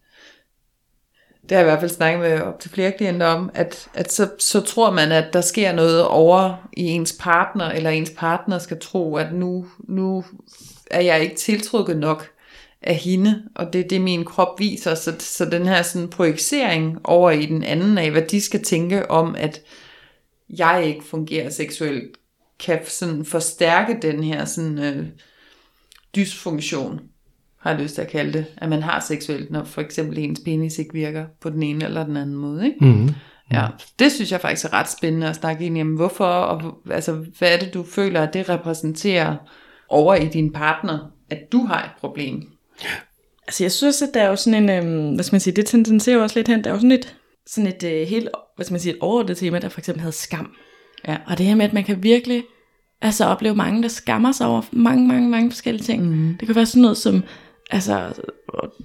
[1.42, 4.12] det har jeg i hvert fald snakket med op til flere klienter om, at, at
[4.12, 8.58] så, så tror man, at der sker noget over i ens partner, eller ens partner
[8.58, 10.24] skal tro, at nu, nu
[10.90, 12.30] er jeg ikke tiltrukket nok
[12.82, 14.94] af hende, og det er det, min krop viser.
[14.94, 19.10] Så, så den her sådan projicering over i den anden af, hvad de skal tænke
[19.10, 19.60] om, at
[20.48, 22.16] jeg ikke fungerer seksuelt,
[22.64, 25.06] kan sådan forstærke den her sådan, øh,
[26.16, 27.00] dysfunktion,
[27.58, 30.40] har jeg lyst til at kalde det, at man har seksuelt, når for eksempel ens
[30.44, 32.66] penis ikke virker på den ene eller den anden måde.
[32.66, 32.84] Ikke?
[32.84, 33.10] Mm.
[33.52, 33.66] Ja,
[33.98, 37.54] det synes jeg faktisk er ret spændende at snakke ind i, hvorfor, og altså, hvad
[37.54, 39.36] er det, du føler, at det repræsenterer
[39.90, 40.98] over i din partner,
[41.30, 42.50] at du har et problem?
[43.46, 45.66] Altså jeg synes, at der er jo sådan en, øhm, hvad skal man sige, det
[45.66, 47.16] tendenserer jo også lidt hen, der er jo sådan et,
[47.46, 50.12] sådan et øh, helt, hvad skal man sige, et overordnet tema, der for eksempel hedder
[50.12, 50.52] skam.
[51.08, 51.16] Ja.
[51.26, 52.44] Og det her med, at man kan virkelig
[53.02, 56.02] altså opleve mange, der skammer sig over mange, mange, mange forskellige ting.
[56.02, 56.36] Mm.
[56.40, 57.22] Det kan være sådan noget som,
[57.70, 58.12] altså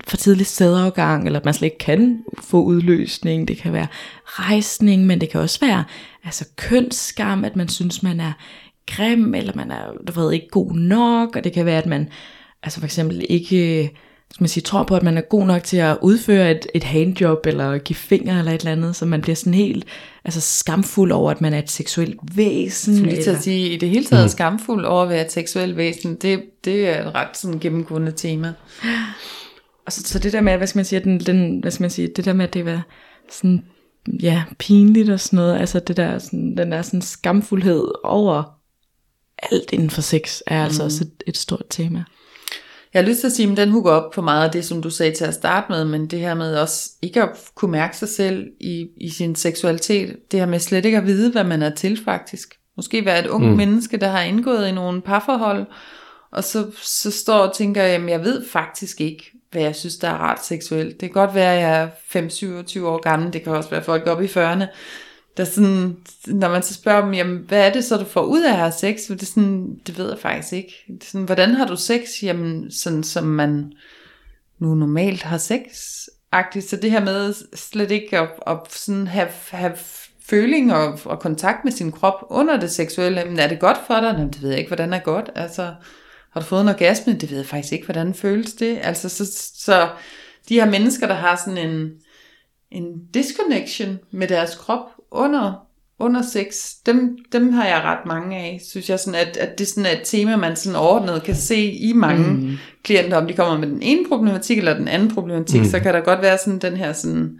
[0.07, 3.47] for tidlig sædafgang, eller at man slet ikke kan få udløsning.
[3.47, 3.87] Det kan være
[4.25, 5.83] rejsning, men det kan også være
[6.23, 8.33] altså kønsskam, at man synes, man er
[8.87, 12.09] grim, eller man er, du ved, ikke god nok, og det kan være, at man
[12.63, 13.91] altså for eksempel ikke
[14.31, 16.83] skal man sige, tror på, at man er god nok til at udføre et, et
[16.83, 19.85] handjob, eller give fingre, eller et eller andet, så man bliver sådan helt
[20.25, 22.93] altså, skamfuld over, at man er et seksuelt væsen.
[22.93, 24.29] Jeg skulle lige til eller- at sige, i det hele taget mm.
[24.29, 28.53] skamfuld over at være et seksuelt væsen, det, det er et ret sådan gennemgående tema.
[29.85, 31.89] Og så, så det der med, hvad skal man sige, den, den, hvad skal man
[31.89, 32.81] sige, det der med, at det var
[33.31, 33.63] sådan,
[34.21, 38.54] ja, pinligt og sådan noget, altså det der, sådan, den der sådan skamfuldhed over
[39.37, 40.85] alt inden for sex, er altså mm.
[40.85, 42.03] også et, et stort tema.
[42.93, 44.81] Jeg har lyst til at sige, at den hugger op på meget af det, som
[44.81, 47.97] du sagde til at starte med, men det her med også ikke at kunne mærke
[47.97, 51.61] sig selv i, i sin seksualitet, det her med slet ikke at vide, hvad man
[51.61, 52.55] er til faktisk.
[52.77, 53.57] Måske være et ung mm.
[53.57, 55.65] menneske, der har indgået i nogle parforhold,
[56.31, 60.07] og så, så står og tænker, jamen jeg ved faktisk ikke, hvad jeg synes, der
[60.07, 61.01] er ret seksuelt.
[61.01, 64.07] Det kan godt være, at jeg er 5-27 år gammel, det kan også være folk
[64.07, 64.65] op i 40'erne,
[65.37, 68.41] der sådan, når man så spørger dem, jamen, hvad er det så, du får ud
[68.41, 69.07] af at have sex?
[69.07, 70.73] Det, er sådan, det ved jeg faktisk ikke.
[70.87, 72.01] Det er sådan, hvordan har du sex?
[72.23, 73.73] Jamen, sådan som man
[74.59, 75.61] nu normalt har sex.
[76.35, 76.67] -agtigt.
[76.67, 79.73] Så det her med slet ikke at, at sådan have, have
[80.25, 83.93] føling og, og kontakt med sin krop under det seksuelle, men er det godt for
[83.93, 84.13] dig?
[84.17, 85.29] Jamen, det ved jeg ikke, hvordan er godt.
[85.35, 85.73] Altså,
[86.31, 87.13] har du fået en orgasme?
[87.13, 88.79] Det ved jeg faktisk ikke, hvordan føles det.
[88.81, 89.25] Altså, så,
[89.55, 89.89] så
[90.49, 91.91] de her mennesker, der har sådan en,
[92.71, 95.53] en disconnection med deres krop under,
[95.99, 99.67] under sex, dem, dem har jeg ret mange af, synes jeg, sådan at, at det
[99.67, 102.57] sådan er et tema, man sådan ordnet kan se i mange mm.
[102.83, 105.67] klienter, om de kommer med den ene problematik eller den anden problematik, mm.
[105.67, 107.39] så kan der godt være sådan den her sådan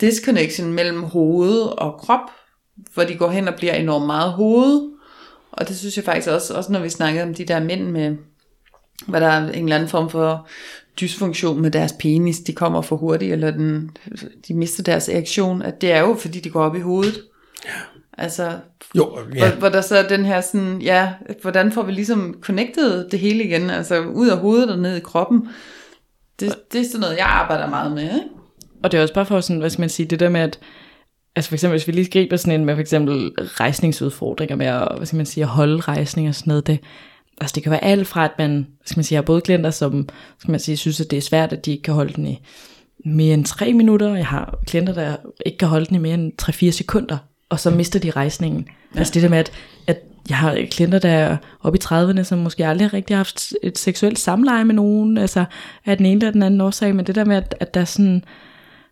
[0.00, 2.30] disconnection mellem hoved og krop,
[2.94, 4.92] hvor de går hen og bliver enormt meget hoved,
[5.52, 8.16] og det synes jeg faktisk også, også når vi snakker om de der mænd med,
[9.06, 10.48] hvad der er en eller anden form for
[11.00, 13.90] dysfunktion med deres penis, de kommer for hurtigt, eller den,
[14.48, 17.22] de mister deres erektion, at det er jo, fordi de går op i hovedet.
[17.64, 17.70] Ja.
[18.18, 18.58] Altså,
[18.96, 19.48] jo, ja.
[19.48, 21.12] hvor, hvor der så er den her sådan, ja,
[21.42, 25.00] hvordan får vi ligesom connected det hele igen, altså ud af hovedet og ned i
[25.00, 25.48] kroppen.
[26.40, 28.28] Det, det er sådan noget, jeg arbejder meget med, ikke?
[28.82, 30.58] Og det er også bare for sådan, hvad skal man sige, det der med, at
[31.36, 34.88] Altså for eksempel, hvis vi lige griber sådan en med for eksempel rejsningsudfordringer med at,
[34.96, 36.78] hvad skal man sige, at holde rejsning og sådan noget, det,
[37.40, 40.08] altså det kan være alt fra, at man, skal man sige, har både klienter, som
[40.38, 42.40] skal man sige, synes, at det er svært, at de ikke kan holde den i
[43.04, 44.14] mere end 3 minutter.
[44.14, 45.16] Jeg har klienter, der
[45.46, 47.18] ikke kan holde den i mere end 3-4 sekunder,
[47.48, 48.68] og så mister de rejsningen.
[48.94, 48.98] Ja.
[48.98, 49.52] Altså det der med, at,
[49.86, 53.52] at jeg har klienter, der er oppe i 30'erne, som måske aldrig rigtig har haft
[53.62, 55.44] et seksuelt samleje med nogen, altså
[55.86, 57.84] af den ene eller den anden årsag, men det der med, at, at der er
[57.84, 58.24] sådan,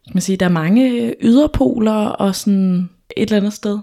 [0.03, 3.79] skal man sige, der er mange yderpoler og sådan et eller andet sted.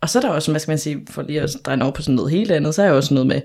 [0.00, 2.02] Og så er der også, hvad skal man sige, for lige at dreje over på
[2.02, 3.40] sådan noget helt andet, så er der også noget med,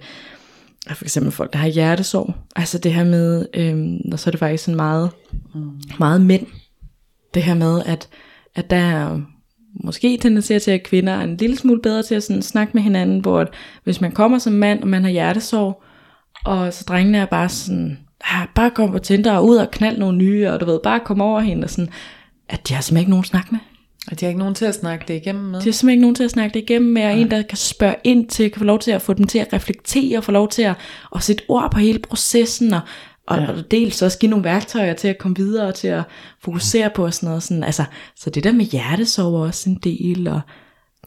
[0.89, 2.35] for eksempel folk, der har hjertesorg.
[2.55, 5.09] Altså det her med, øhm, og så er det faktisk sådan meget,
[5.99, 6.47] meget mænd.
[7.33, 8.09] Det her med, at,
[8.55, 9.21] at der er
[9.83, 12.81] måske tendenserer til, at kvinder er en lille smule bedre til at sådan snakke med
[12.81, 13.47] hinanden, hvor at,
[13.83, 15.83] hvis man kommer som mand, og man har hjertesorg,
[16.45, 19.97] og så drengene er bare sådan, ah, bare kom på Tinder og ud og knald
[19.97, 21.93] nogle nye, og du ved, bare kom over hende, og sådan,
[22.49, 23.59] at de har simpelthen ikke nogen snak med.
[24.07, 25.59] Og de har ikke nogen til at snakke det igennem med.
[25.59, 27.57] De har simpelthen ikke nogen til at snakke det igennem med, og en, der kan
[27.57, 30.31] spørge ind til, kan få lov til at få dem til at reflektere, og få
[30.31, 30.75] lov til at,
[31.15, 32.81] at sætte ord på hele processen, og,
[33.27, 33.51] og, ja.
[33.51, 36.03] og dels også give nogle værktøjer til at komme videre, og til at
[36.43, 37.43] fokusere på og sådan noget.
[37.43, 37.83] Sådan, altså,
[38.15, 40.41] så det der med hjertesorg er også en del, og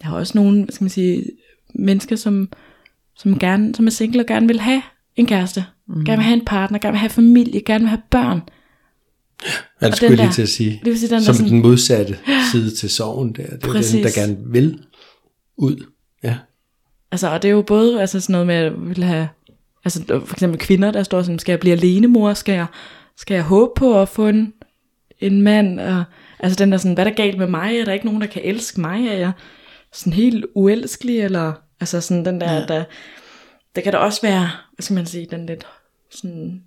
[0.00, 1.24] jeg har også nogle, skal man sige,
[1.74, 2.48] mennesker, som,
[3.16, 4.82] som, gerne, som er single og gerne vil have
[5.16, 6.04] en kæreste, mm.
[6.04, 8.42] gerne vil have en partner, gerne vil have familie, gerne vil have børn.
[9.82, 10.80] Ja, det skulle jeg lige til at sige.
[10.84, 12.18] Det vil sige den som sådan, den modsatte
[12.52, 13.42] side til sorgen der.
[13.42, 13.92] Det er præcis.
[13.92, 14.78] den, der gerne vil
[15.56, 15.86] ud.
[16.22, 16.36] Ja.
[17.12, 19.28] Altså, og det er jo både altså sådan noget med at vil have,
[19.84, 22.66] altså for eksempel kvinder, der står sådan, skal jeg blive alene mor, skal jeg,
[23.16, 24.52] skal jeg håbe på at få en,
[25.20, 26.04] en mand, og,
[26.38, 28.26] altså den der sådan, hvad er der galt med mig, er der ikke nogen, der
[28.26, 29.32] kan elske mig, er jeg
[29.92, 32.66] sådan helt uelskelig, eller altså sådan den der, ja.
[32.66, 32.84] der,
[33.76, 35.66] der kan der også være, hvad skal man sige, den lidt
[36.10, 36.62] sådan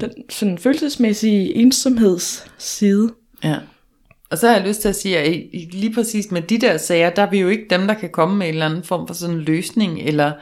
[0.00, 3.10] den sådan følelsesmæssige ensomhedsside.
[3.44, 3.56] Ja.
[4.30, 5.26] Og så har jeg lyst til at sige, at
[5.72, 8.36] lige præcis med de der sager, der er vi jo ikke dem, der kan komme
[8.36, 10.32] med en eller anden form for sådan en løsning, eller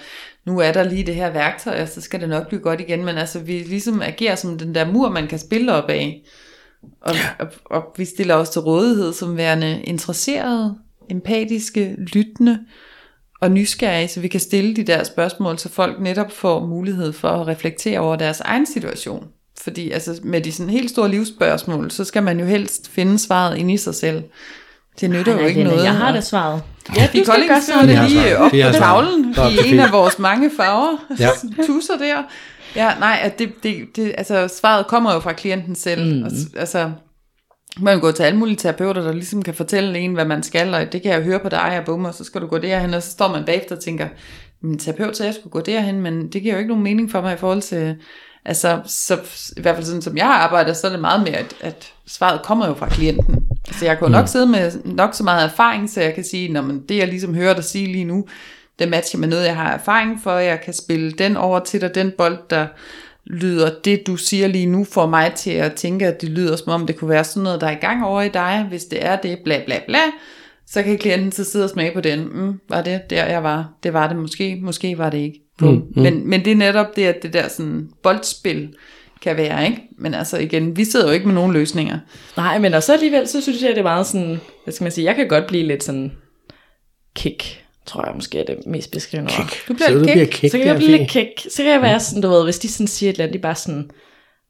[0.46, 3.04] nu er der lige det her værktøj, og så skal det nok blive godt igen,
[3.04, 6.22] men altså vi ligesom agerer som den der mur, man kan spille op af.
[7.00, 7.20] Og, ja.
[7.38, 10.78] og, og vi stiller os til rådighed som værende interesserede,
[11.11, 12.59] empatiske, lyttende
[13.40, 17.28] og nysgerrige, så vi kan stille de der spørgsmål, så folk netop får mulighed for
[17.28, 19.24] at reflektere over deres egen situation.
[19.62, 23.59] Fordi altså, med de sådan helt store livsspørgsmål, så skal man jo helst finde svaret
[23.59, 24.22] inde i sig selv.
[25.00, 25.84] Det nytter nej, jo ikke noget.
[25.84, 26.62] Jeg har det svaret.
[26.96, 30.96] Ja, vi Kolding skriver det lige op på tavlen i en af vores mange farver.
[31.18, 31.30] Ja.
[31.66, 32.22] Tusser der.
[32.76, 36.14] Ja, nej, at det, det, det, altså, svaret kommer jo fra klienten selv.
[36.14, 36.22] Mm.
[36.22, 36.90] Og, altså,
[37.80, 40.74] man kan gå til alle mulige terapeuter, der ligesom kan fortælle en, hvad man skal,
[40.74, 42.94] og det kan jeg høre på dig, og bum, og så skal du gå derhen,
[42.94, 44.09] og så står man bagefter og tænker,
[44.62, 47.20] min terapeut sagde, jeg skulle gå derhen, men det giver jo ikke nogen mening for
[47.20, 47.96] mig i forhold til
[48.45, 49.18] Altså, så,
[49.57, 52.43] i hvert fald sådan som jeg arbejder, så er det meget mere, at, at svaret
[52.43, 53.43] kommer jo fra klienten.
[53.68, 54.26] Altså, jeg kan jo nok mm.
[54.26, 57.34] sidde med nok så meget erfaring, så jeg kan sige, når man, det jeg ligesom
[57.34, 58.26] hører dig sige lige nu,
[58.78, 61.95] det matcher med noget, jeg har erfaring for, jeg kan spille den over til dig,
[61.95, 62.66] den bold, der
[63.24, 66.72] lyder det, du siger lige nu, får mig til at tænke, at det lyder som
[66.72, 68.66] om, det kunne være sådan noget, der er i gang over i dig.
[68.68, 69.99] Hvis det er det, bla bla bla,
[70.66, 72.28] så kan klienten så sidde og smage på den.
[72.32, 73.72] Mm, var det der, jeg var?
[73.82, 75.47] Det var det måske, måske var det ikke.
[75.61, 76.02] Mm, mm.
[76.02, 78.74] Men, men det er netop det, at det der sådan boldspil
[79.22, 79.82] kan være, ikke?
[79.98, 81.98] Men altså igen, vi sidder jo ikke med nogen løsninger.
[82.36, 84.92] Nej, men og så alligevel, så synes jeg, det er meget sådan, hvad skal man
[84.92, 86.12] sige, jeg kan godt blive lidt sådan
[87.14, 89.52] kick, tror jeg måske er det mest beskrivende ord.
[89.68, 90.12] Du bliver så du kick.
[90.12, 91.46] bliver kick, Så kan jeg blive lidt kick.
[91.50, 93.42] Så kan jeg være sådan, du ved, hvis de sådan siger et eller andet, de
[93.42, 93.90] bare sådan,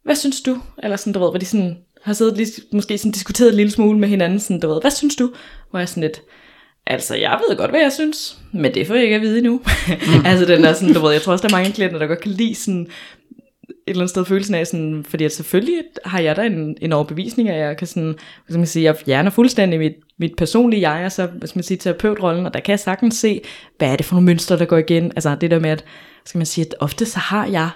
[0.04, 0.58] hvad synes du?
[0.82, 3.72] Eller sådan, du ved, hvor de sådan har siddet lige, måske sådan diskuteret en lille
[3.72, 5.30] smule med hinanden, sådan, du ved, hvad synes du?
[5.70, 6.22] Hvor jeg er sådan lidt,
[6.88, 9.60] altså jeg ved godt, hvad jeg synes, men det får jeg ikke at vide endnu.
[9.88, 10.26] Mm.
[10.30, 12.20] altså den er sådan, du ved, jeg tror også, der er mange klienter, der godt
[12.20, 12.88] kan lide sådan,
[13.68, 16.92] et eller andet sted følelsen af sådan, fordi at selvfølgelig har jeg da en, en
[16.92, 18.14] overbevisning, at jeg kan sådan, hvad
[18.48, 21.64] skal man sige, jeg fjerner fuldstændig mit, mit personlige jeg, og så, hvad skal man
[21.64, 23.40] sige, terapeutrollen, og der kan jeg sagtens se,
[23.78, 25.84] hvad er det for nogle mønstre, der går igen, altså det der med, at,
[26.24, 27.70] skal man sige, at ofte så har jeg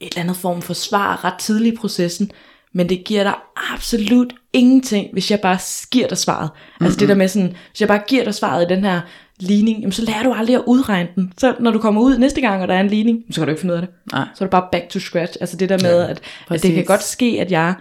[0.00, 2.30] et eller andet form for svar ret tidligt i processen,
[2.72, 3.34] men det giver dig
[3.72, 5.58] absolut ingenting, hvis jeg bare
[5.90, 6.50] giver dig svaret.
[6.54, 6.84] Mm-hmm.
[6.84, 9.00] Altså det der med sådan, hvis jeg bare giver dig svaret i den her
[9.40, 11.32] ligning, jamen så lærer du aldrig at udregne den.
[11.38, 13.50] Så når du kommer ud næste gang, og der er en ligning, så kan du
[13.50, 13.90] ikke finde ud af det.
[14.12, 14.24] Nej.
[14.34, 15.36] Så er det bare back to scratch.
[15.40, 16.20] Altså det der med, ja, at,
[16.50, 17.74] at det kan godt ske, at jeg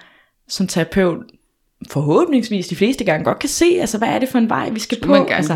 [0.47, 1.17] som terapeut
[1.89, 4.79] forhåbningsvis de fleste gange godt kan se, altså hvad er det for en vej, vi
[4.79, 5.11] skal på.
[5.11, 5.55] man Altså,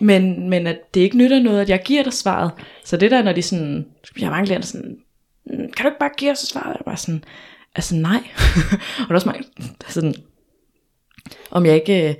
[0.00, 2.50] men, men at det ikke nytter noget, at jeg giver dig svaret.
[2.84, 3.86] Så det der, når de sådan,
[4.18, 4.96] jeg klienter sådan,
[5.46, 6.66] "Mm, kan du ikke bare give os svaret?
[6.66, 7.24] Jeg er bare sådan,
[7.74, 8.22] altså nej.
[8.98, 9.44] og der er også mange,
[9.88, 10.14] sådan,
[11.50, 12.14] om jeg ikke, øh,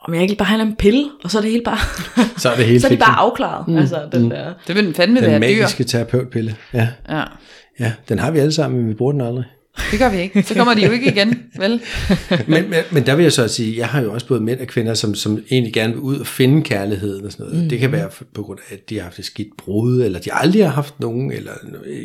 [0.00, 1.78] om jeg ikke bare har en pille, og så er det hele bare,
[2.42, 2.98] Så er det helt så er de fikset.
[2.98, 3.68] bare afklaret.
[3.68, 3.76] Mm.
[3.78, 5.40] Altså den der, Det vil den fandme Den være dyr.
[5.40, 6.56] magiske terapeutpille.
[6.72, 6.88] Ja.
[7.08, 7.22] Ja.
[7.80, 9.44] ja, den har vi alle sammen, men vi bruger den aldrig.
[9.90, 10.42] Det gør vi ikke.
[10.42, 11.80] Så kommer de jo ikke igen, vel?
[12.48, 14.66] men, men, men der vil jeg så sige, jeg har jo også både mænd og
[14.66, 17.62] kvinder, som, som egentlig gerne vil ud og finde kærligheden og sådan noget.
[17.62, 17.68] Mm.
[17.68, 20.18] Det kan være for- på grund af, at de har haft et skidt brud, eller
[20.18, 21.52] de aldrig har haft nogen, eller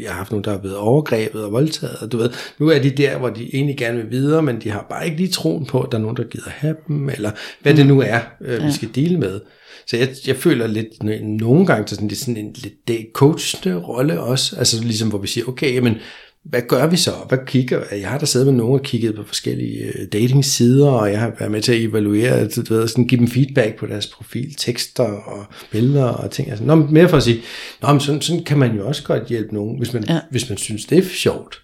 [0.04, 1.96] jeg har haft nogen, der er blevet overgrebet og voldtaget.
[2.02, 4.70] Og du ved, nu er de der, hvor de egentlig gerne vil videre, men de
[4.70, 7.32] har bare ikke lige troen på, at der er nogen, der gider have dem, eller
[7.62, 9.40] hvad det nu er, øh, vi skal dele med.
[9.88, 11.04] Så jeg, jeg føler lidt
[11.40, 12.56] nogle gange, så sådan, det er sådan en
[12.88, 15.96] lidt coachende rolle også, altså ligesom hvor vi siger, okay, jamen,
[16.44, 17.12] hvad gør vi så?
[17.30, 17.84] Hvad kigger?
[17.92, 21.34] Jeg har da siddet med nogen og kigget på forskellige øh, datingsider, og jeg har
[21.40, 25.04] været med til at evaluere, du ved, sådan give dem feedback på deres profil, tekster
[25.04, 26.50] og billeder og ting.
[26.50, 27.42] Altså, nå, mere for at sige,
[27.82, 30.20] nå, men sådan, sådan kan man jo også godt hjælpe nogen, hvis man, ja.
[30.32, 31.62] hvis man synes, det er sjovt.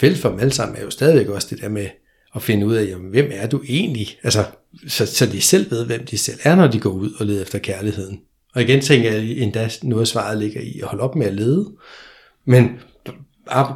[0.00, 1.86] Fælles for dem alle sammen er jo stadigvæk også det der med
[2.34, 4.08] at finde ud af, jamen, hvem er du egentlig?
[4.22, 4.44] Altså,
[4.88, 7.42] så, så de selv ved, hvem de selv er, når de går ud og leder
[7.42, 8.20] efter kærligheden.
[8.54, 11.34] Og igen tænker jeg endda, noget af svaret ligger i at holde op med at
[11.34, 11.70] lede.
[12.44, 12.70] Men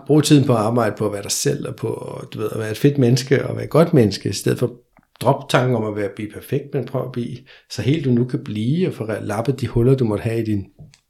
[0.06, 2.58] bruge tiden på at arbejde på at være dig selv, og på du ved, at
[2.58, 4.72] være et fedt menneske, og være et godt menneske, i stedet for
[5.20, 7.36] drop tanken om at være blive perfekt, men prøv at blive
[7.70, 10.44] så helt du nu kan blive, og få lappet de huller, du måtte have i
[10.44, 10.64] din,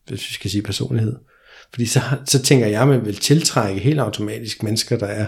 [0.09, 1.17] hvis vi skal sige personlighed.
[1.73, 5.27] Fordi så, så tænker jeg, at man vil tiltrække helt automatisk mennesker, der er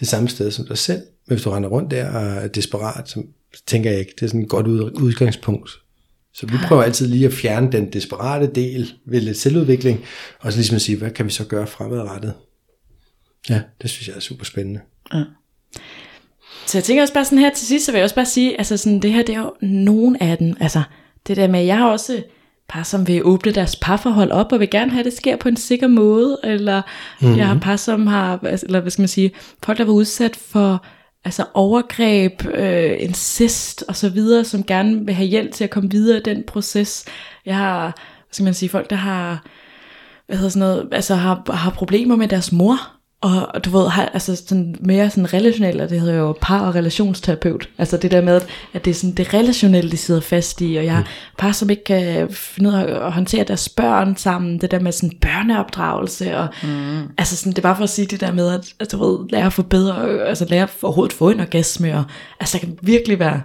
[0.00, 1.02] det samme sted som dig selv.
[1.26, 3.22] Men hvis du render rundt der og er desperat, så
[3.66, 5.70] tænker jeg ikke, det er sådan et godt ud- udgangspunkt.
[6.34, 10.04] Så vi prøver altid lige at fjerne den desperate del ved lidt selvudvikling,
[10.40, 12.34] og så ligesom at sige, hvad kan vi så gøre fremadrettet?
[13.48, 14.80] Ja, det synes jeg er super spændende.
[16.66, 18.58] Så jeg tænker også bare sådan her til sidst, så vil jeg også bare sige,
[18.58, 20.82] altså sådan, det her, det er jo nogen af dem, altså
[21.26, 22.22] det der med, jeg har også
[22.68, 25.48] par, som vil åbne deres parforhold op, og vil gerne have, at det sker på
[25.48, 26.82] en sikker måde, eller
[27.20, 27.38] mm-hmm.
[27.38, 29.32] jeg har par, som har, eller hvad skal man sige,
[29.64, 30.84] folk, der var udsat for
[31.24, 35.90] altså overgreb, øh, incest og så videre, som gerne vil have hjælp til at komme
[35.90, 37.04] videre i den proces.
[37.46, 39.44] Jeg har, hvad skal man sige, folk, der har,
[40.26, 42.76] hvad hedder sådan noget, altså har, har problemer med deres mor,
[43.22, 46.74] og, du ved, har, altså sådan mere sådan relationelt, og det hedder jo par- og
[46.74, 48.40] relationsterapeut, altså det der med,
[48.72, 51.08] at det er sådan det relationelle, de sidder fast i, og jeg har
[51.38, 54.92] par, som ikke kan finde ud af at håndtere deres børn sammen, det der med
[54.92, 57.02] sådan børneopdragelse, og mm.
[57.18, 59.28] altså sådan, det er bare for at sige det der med, at, at du ved,
[59.30, 62.04] lære at få bedre, altså lære at overhovedet få en orgasme, og
[62.40, 63.42] altså der kan virkelig være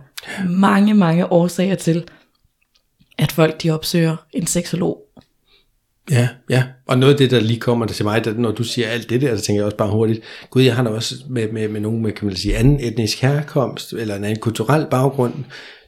[0.49, 2.03] mange, mange årsager til,
[3.17, 5.07] at folk de opsøger en seksolog.
[6.12, 6.64] Ja, ja.
[6.88, 9.22] Og noget af det, der lige kommer til mig, der, når du siger alt det
[9.22, 11.82] der, så tænker jeg også bare hurtigt, gud, jeg har da også med, med, med
[11.82, 15.34] nogen med, kan man sige, anden etnisk herkomst, eller en anden kulturel baggrund,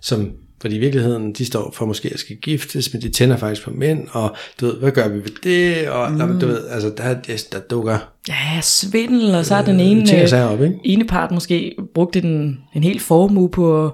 [0.01, 3.63] som, fordi i virkeligheden, de står for måske at skal giftes, men de tænder faktisk
[3.63, 6.39] på mænd, og du ved, hvad gør vi ved det, og mm.
[6.39, 7.13] du ved, altså, der,
[7.51, 7.97] der, dukker
[8.27, 10.75] Ja, svindel, og så er den ene, ting og sager op, ikke?
[10.83, 13.93] ene part måske brugte en, en hel formue på,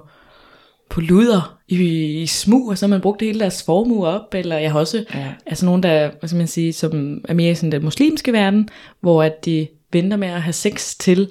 [0.90, 1.76] på luder i,
[2.22, 5.04] i smug, og så har man brugt hele deres formue op, eller jeg har også
[5.14, 5.32] ja.
[5.46, 8.68] altså nogen, der, hvad skal man sige, som er mere i sådan den muslimske verden,
[9.00, 11.30] hvor at de venter med at have sex til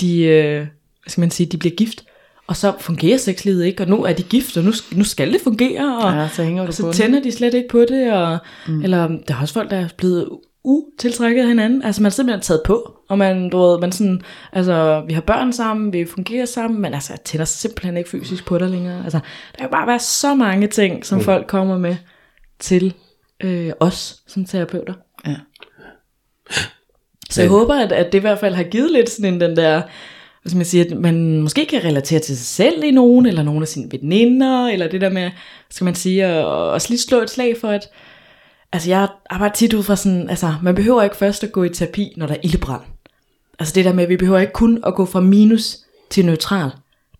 [0.00, 2.04] de, øh, hvad skal man sige, de bliver gift,
[2.46, 5.40] og så fungerer sexlivet ikke, og nu er de gift, og nu, nu skal det
[5.44, 8.38] fungere, og, Ja, så hænger og så tænder de slet ikke på det, og,
[8.68, 8.82] mm.
[8.82, 10.28] eller der er også folk, der er blevet
[10.64, 11.82] utiltrækket af hinanden.
[11.82, 15.20] Altså man er simpelthen taget på, og man, du ved, man sådan, altså vi har
[15.20, 19.04] børn sammen, vi fungerer sammen, men altså jeg tænder simpelthen ikke fysisk på dig længere.
[19.04, 19.20] Altså
[19.52, 21.24] der kan bare være så mange ting, som mm.
[21.24, 21.96] folk kommer med
[22.58, 22.94] til
[23.44, 24.94] øh, os som terapeuter.
[25.26, 25.36] Ja.
[27.30, 29.56] Så jeg håber, at, at det i hvert fald har givet lidt sådan en den
[29.56, 29.82] der,
[30.46, 33.62] skal man sige, at man måske kan relatere til sig selv i nogen, eller nogle
[33.62, 35.30] af sine veninder, eller det der med,
[35.70, 37.88] skal man sige, at også lige slå et slag for, at
[38.72, 41.68] altså jeg arbejder tit ud fra sådan, altså man behøver ikke først at gå i
[41.68, 42.82] terapi, når der er ildebrand.
[43.58, 45.76] Altså det der med, at vi behøver ikke kun at gå fra minus
[46.10, 46.70] til neutral.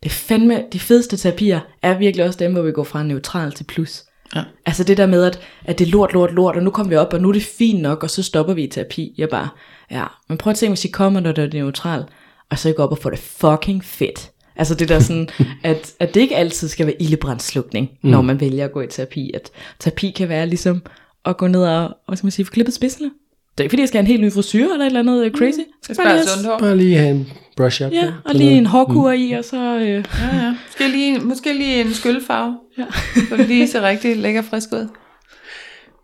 [0.03, 3.63] Det fandme, de fedeste terapier er virkelig også dem, hvor vi går fra neutral til
[3.63, 4.03] plus.
[4.35, 4.43] Ja.
[4.65, 6.95] Altså det der med, at, at det er lort, lort, lort, og nu kommer vi
[6.95, 9.13] op, og nu er det fint nok, og så stopper vi i terapi.
[9.17, 9.49] Jeg bare,
[9.91, 12.03] ja, men prøv at tænke, hvis I kommer, når det er neutral,
[12.49, 14.31] og så går op og får det fucking fedt.
[14.55, 15.29] Altså det der sådan,
[15.63, 18.09] at, at det ikke altid skal være ildebrandslukning, mm.
[18.09, 19.31] når man vælger at gå i terapi.
[19.33, 20.81] At terapi kan være ligesom
[21.25, 23.11] at gå ned og, hvad skal man sige, få klippet spidserne.
[23.51, 25.25] Det er ikke fordi, jeg skal have en helt ny frisyr eller et eller andet
[25.25, 25.57] øh, crazy.
[25.57, 26.59] Jeg skal bare lige, sundt hår.
[26.59, 27.91] Bare lige have en brush up.
[27.91, 28.21] ja, der.
[28.25, 28.57] og lige noget.
[28.57, 29.77] en hårkur i, og så...
[29.79, 30.03] Øh, Ja,
[30.35, 30.55] ja.
[30.67, 32.85] Måske lige, måske lige en skyllefarve, ja.
[33.29, 34.87] så det lige ser rigtig lækker frisk ud.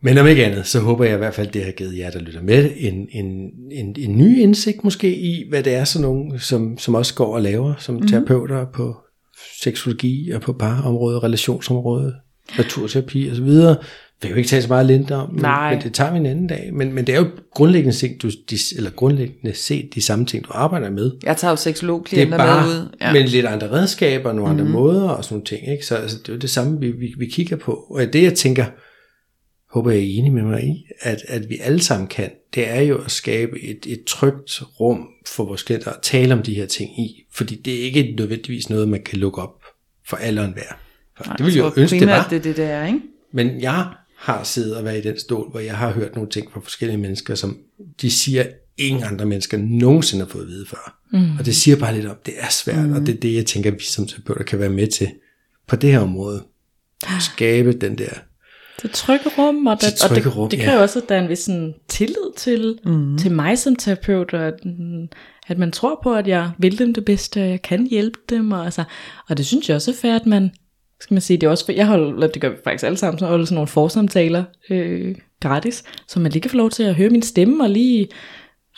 [0.01, 2.20] Men om ikke andet, så håber jeg i hvert fald, det har givet jer, der
[2.20, 3.26] lytter med, en, en,
[3.72, 7.36] en, en ny indsigt måske i, hvad det er sådan nogen, som, som også går
[7.36, 8.07] og laver som mm.
[8.07, 8.95] terapeuter på
[9.61, 12.15] seksologi og på parområdet, relationsområdet,
[12.57, 13.49] naturterapi osv.
[14.22, 15.74] Vi kan jo ikke tale så meget lint om, men, Nej.
[15.74, 16.70] men det tager vi en anden dag.
[16.74, 20.45] Men, men det er jo grundlæggende set, du, de, eller grundlæggende set de samme ting,
[20.45, 21.11] du arbejder med.
[21.24, 22.95] Jeg tager jo er seksologklienter med ud.
[23.01, 23.13] ja.
[23.13, 25.72] med lidt andre redskaber, nogle andre måder og sådan nogle ting.
[25.72, 25.86] Ikke?
[25.86, 27.72] Så altså, det er jo det samme, vi, vi, vi kigger på.
[27.89, 28.65] Og det jeg tænker,
[29.72, 32.82] håber jeg er enig med mig i, at, at vi alle sammen kan, det er
[32.82, 36.65] jo at skabe et, et trygt rum for vores klienter at tale om de her
[36.65, 37.26] ting i.
[37.34, 39.63] Fordi det er ikke nødvendigvis noget, man kan lukke op
[40.07, 40.80] for alle og enhver.
[41.38, 42.30] Det vil jeg jo ønske, det primært var.
[42.30, 42.99] det er det, det er, ikke?
[43.34, 43.86] Men jeg
[44.20, 46.97] har siddet og været i den stol, hvor jeg har hørt nogle ting fra forskellige
[46.97, 47.57] mennesker, som
[48.01, 48.45] de siger,
[48.78, 50.99] ingen andre mennesker nogensinde har fået at vide før.
[51.11, 51.38] Mm.
[51.39, 52.93] Og det siger bare lidt om, det er svært, mm.
[52.93, 55.07] og det er det, jeg tænker, vi som terapeuter kan være med til
[55.67, 56.43] på det her område.
[57.03, 58.13] At skabe den der
[58.82, 60.65] det trygge rum, og, Det det, og det, rum, det ja.
[60.65, 63.17] kræver også, at der er en vis sådan, tillid til, mm.
[63.17, 64.53] til mig som terapeut, og at,
[65.47, 68.51] at man tror på, at jeg vil dem det bedste, og jeg kan hjælpe dem,
[68.51, 68.84] og, altså,
[69.30, 70.51] og det synes jeg også er fair, at man,
[71.02, 73.20] skal man sige, det er også, for jeg holder, det gør vi faktisk alle sammen,
[73.20, 76.95] så holder sådan nogle forsamtaler øh, gratis, så man lige kan få lov til at
[76.95, 78.08] høre min stemme, og lige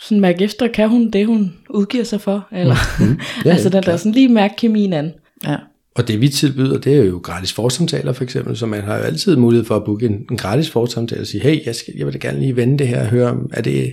[0.00, 3.20] sådan mærke efter, kan hun det, hun udgiver sig for, eller, mm.
[3.44, 5.12] Ja, altså den der sådan lige mærke kemien an.
[5.46, 5.56] Ja.
[5.94, 9.02] Og det vi tilbyder, det er jo gratis forsamtaler for eksempel, så man har jo
[9.02, 12.06] altid mulighed for at booke en, en gratis forsamtale og sige, hey, jeg, skal, jeg
[12.06, 13.92] vil da gerne lige vende det her og høre, om er det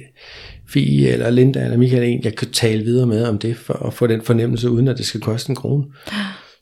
[0.70, 3.94] Fie eller Linda eller Michael en, jeg kan tale videre med om det, for at
[3.94, 5.84] få den fornemmelse, uden at det skal koste en krone.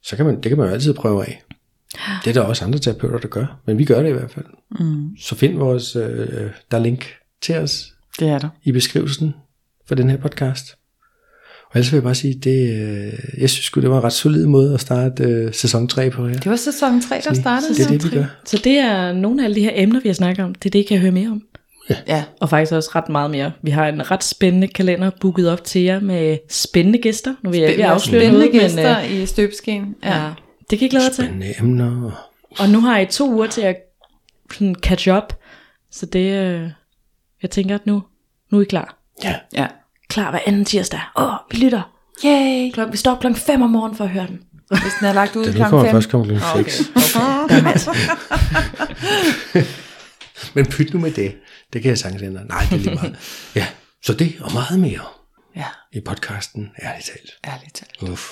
[0.03, 1.41] Så kan man, det kan man jo altid prøve af.
[2.25, 4.45] Det er der også andre terapeuter, der gør, men vi gør det i hvert fald.
[4.79, 5.17] Mm.
[5.19, 6.27] Så find vores, øh,
[6.71, 7.05] der er link
[7.41, 8.49] til os Det er der.
[8.63, 9.33] i beskrivelsen
[9.87, 10.75] for den her podcast.
[11.65, 14.45] Og ellers vil jeg bare sige, det, øh, jeg synes det var en ret solid
[14.45, 16.33] måde at starte øh, sæson 3 på her.
[16.37, 17.73] Det var sæson 3, der startede.
[17.75, 18.25] Det er det, vi gør.
[18.45, 20.71] Så det er nogle af alle de her emner, vi har snakket om, det er
[20.71, 21.41] det, I kan høre mere om.
[22.07, 22.23] Ja.
[22.41, 23.51] Og faktisk også ret meget mere.
[23.63, 27.35] Vi har en ret spændende kalender booket op til jer med spændende gæster.
[27.43, 29.83] Nu vil jeg ikke afsløre Spændende noget, gæster men i støbeskeen.
[29.83, 30.23] øh, Ja.
[30.25, 30.31] ja,
[30.69, 31.23] det kan I glæde jer til.
[31.23, 32.11] Spændende emner.
[32.59, 33.75] Og nu har I to uger til at
[34.51, 35.33] sådan catch up.
[35.91, 36.69] Så det, øh,
[37.41, 38.03] jeg tænker, at nu,
[38.51, 38.97] nu er I klar.
[39.23, 39.35] Ja.
[39.53, 39.67] ja.
[40.09, 41.01] Klar hver anden tirsdag.
[41.15, 41.93] Åh, oh, vi lytter.
[42.25, 42.71] Yay!
[42.73, 44.41] Klok, vi står op klokken 5 om morgenen for at høre den.
[44.69, 45.93] Hvis den er lagt ud Den klokken kommer 5.
[45.93, 46.71] først klokken Okay.
[46.71, 46.81] 6.
[47.43, 47.63] okay.
[50.55, 51.35] Men pyt nu med det.
[51.73, 52.45] Det kan jeg sagtens ændre.
[52.45, 53.17] Nej, det er lige meget.
[53.55, 53.67] Ja,
[54.03, 55.01] så det og meget mere
[55.55, 57.31] Ja, i podcasten, ærligt talt.
[57.47, 58.09] ærligt talt.
[58.11, 58.31] Uff.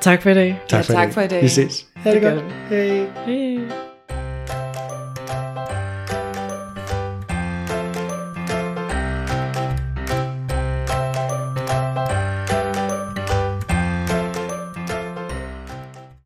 [0.00, 0.60] Tak for i dag.
[0.68, 1.42] Tak, Ja, tak for i dag.
[1.42, 1.86] Vi ses.
[1.96, 2.44] Ha' det Det godt.
[2.70, 3.06] Hej.
[3.26, 3.58] Hej.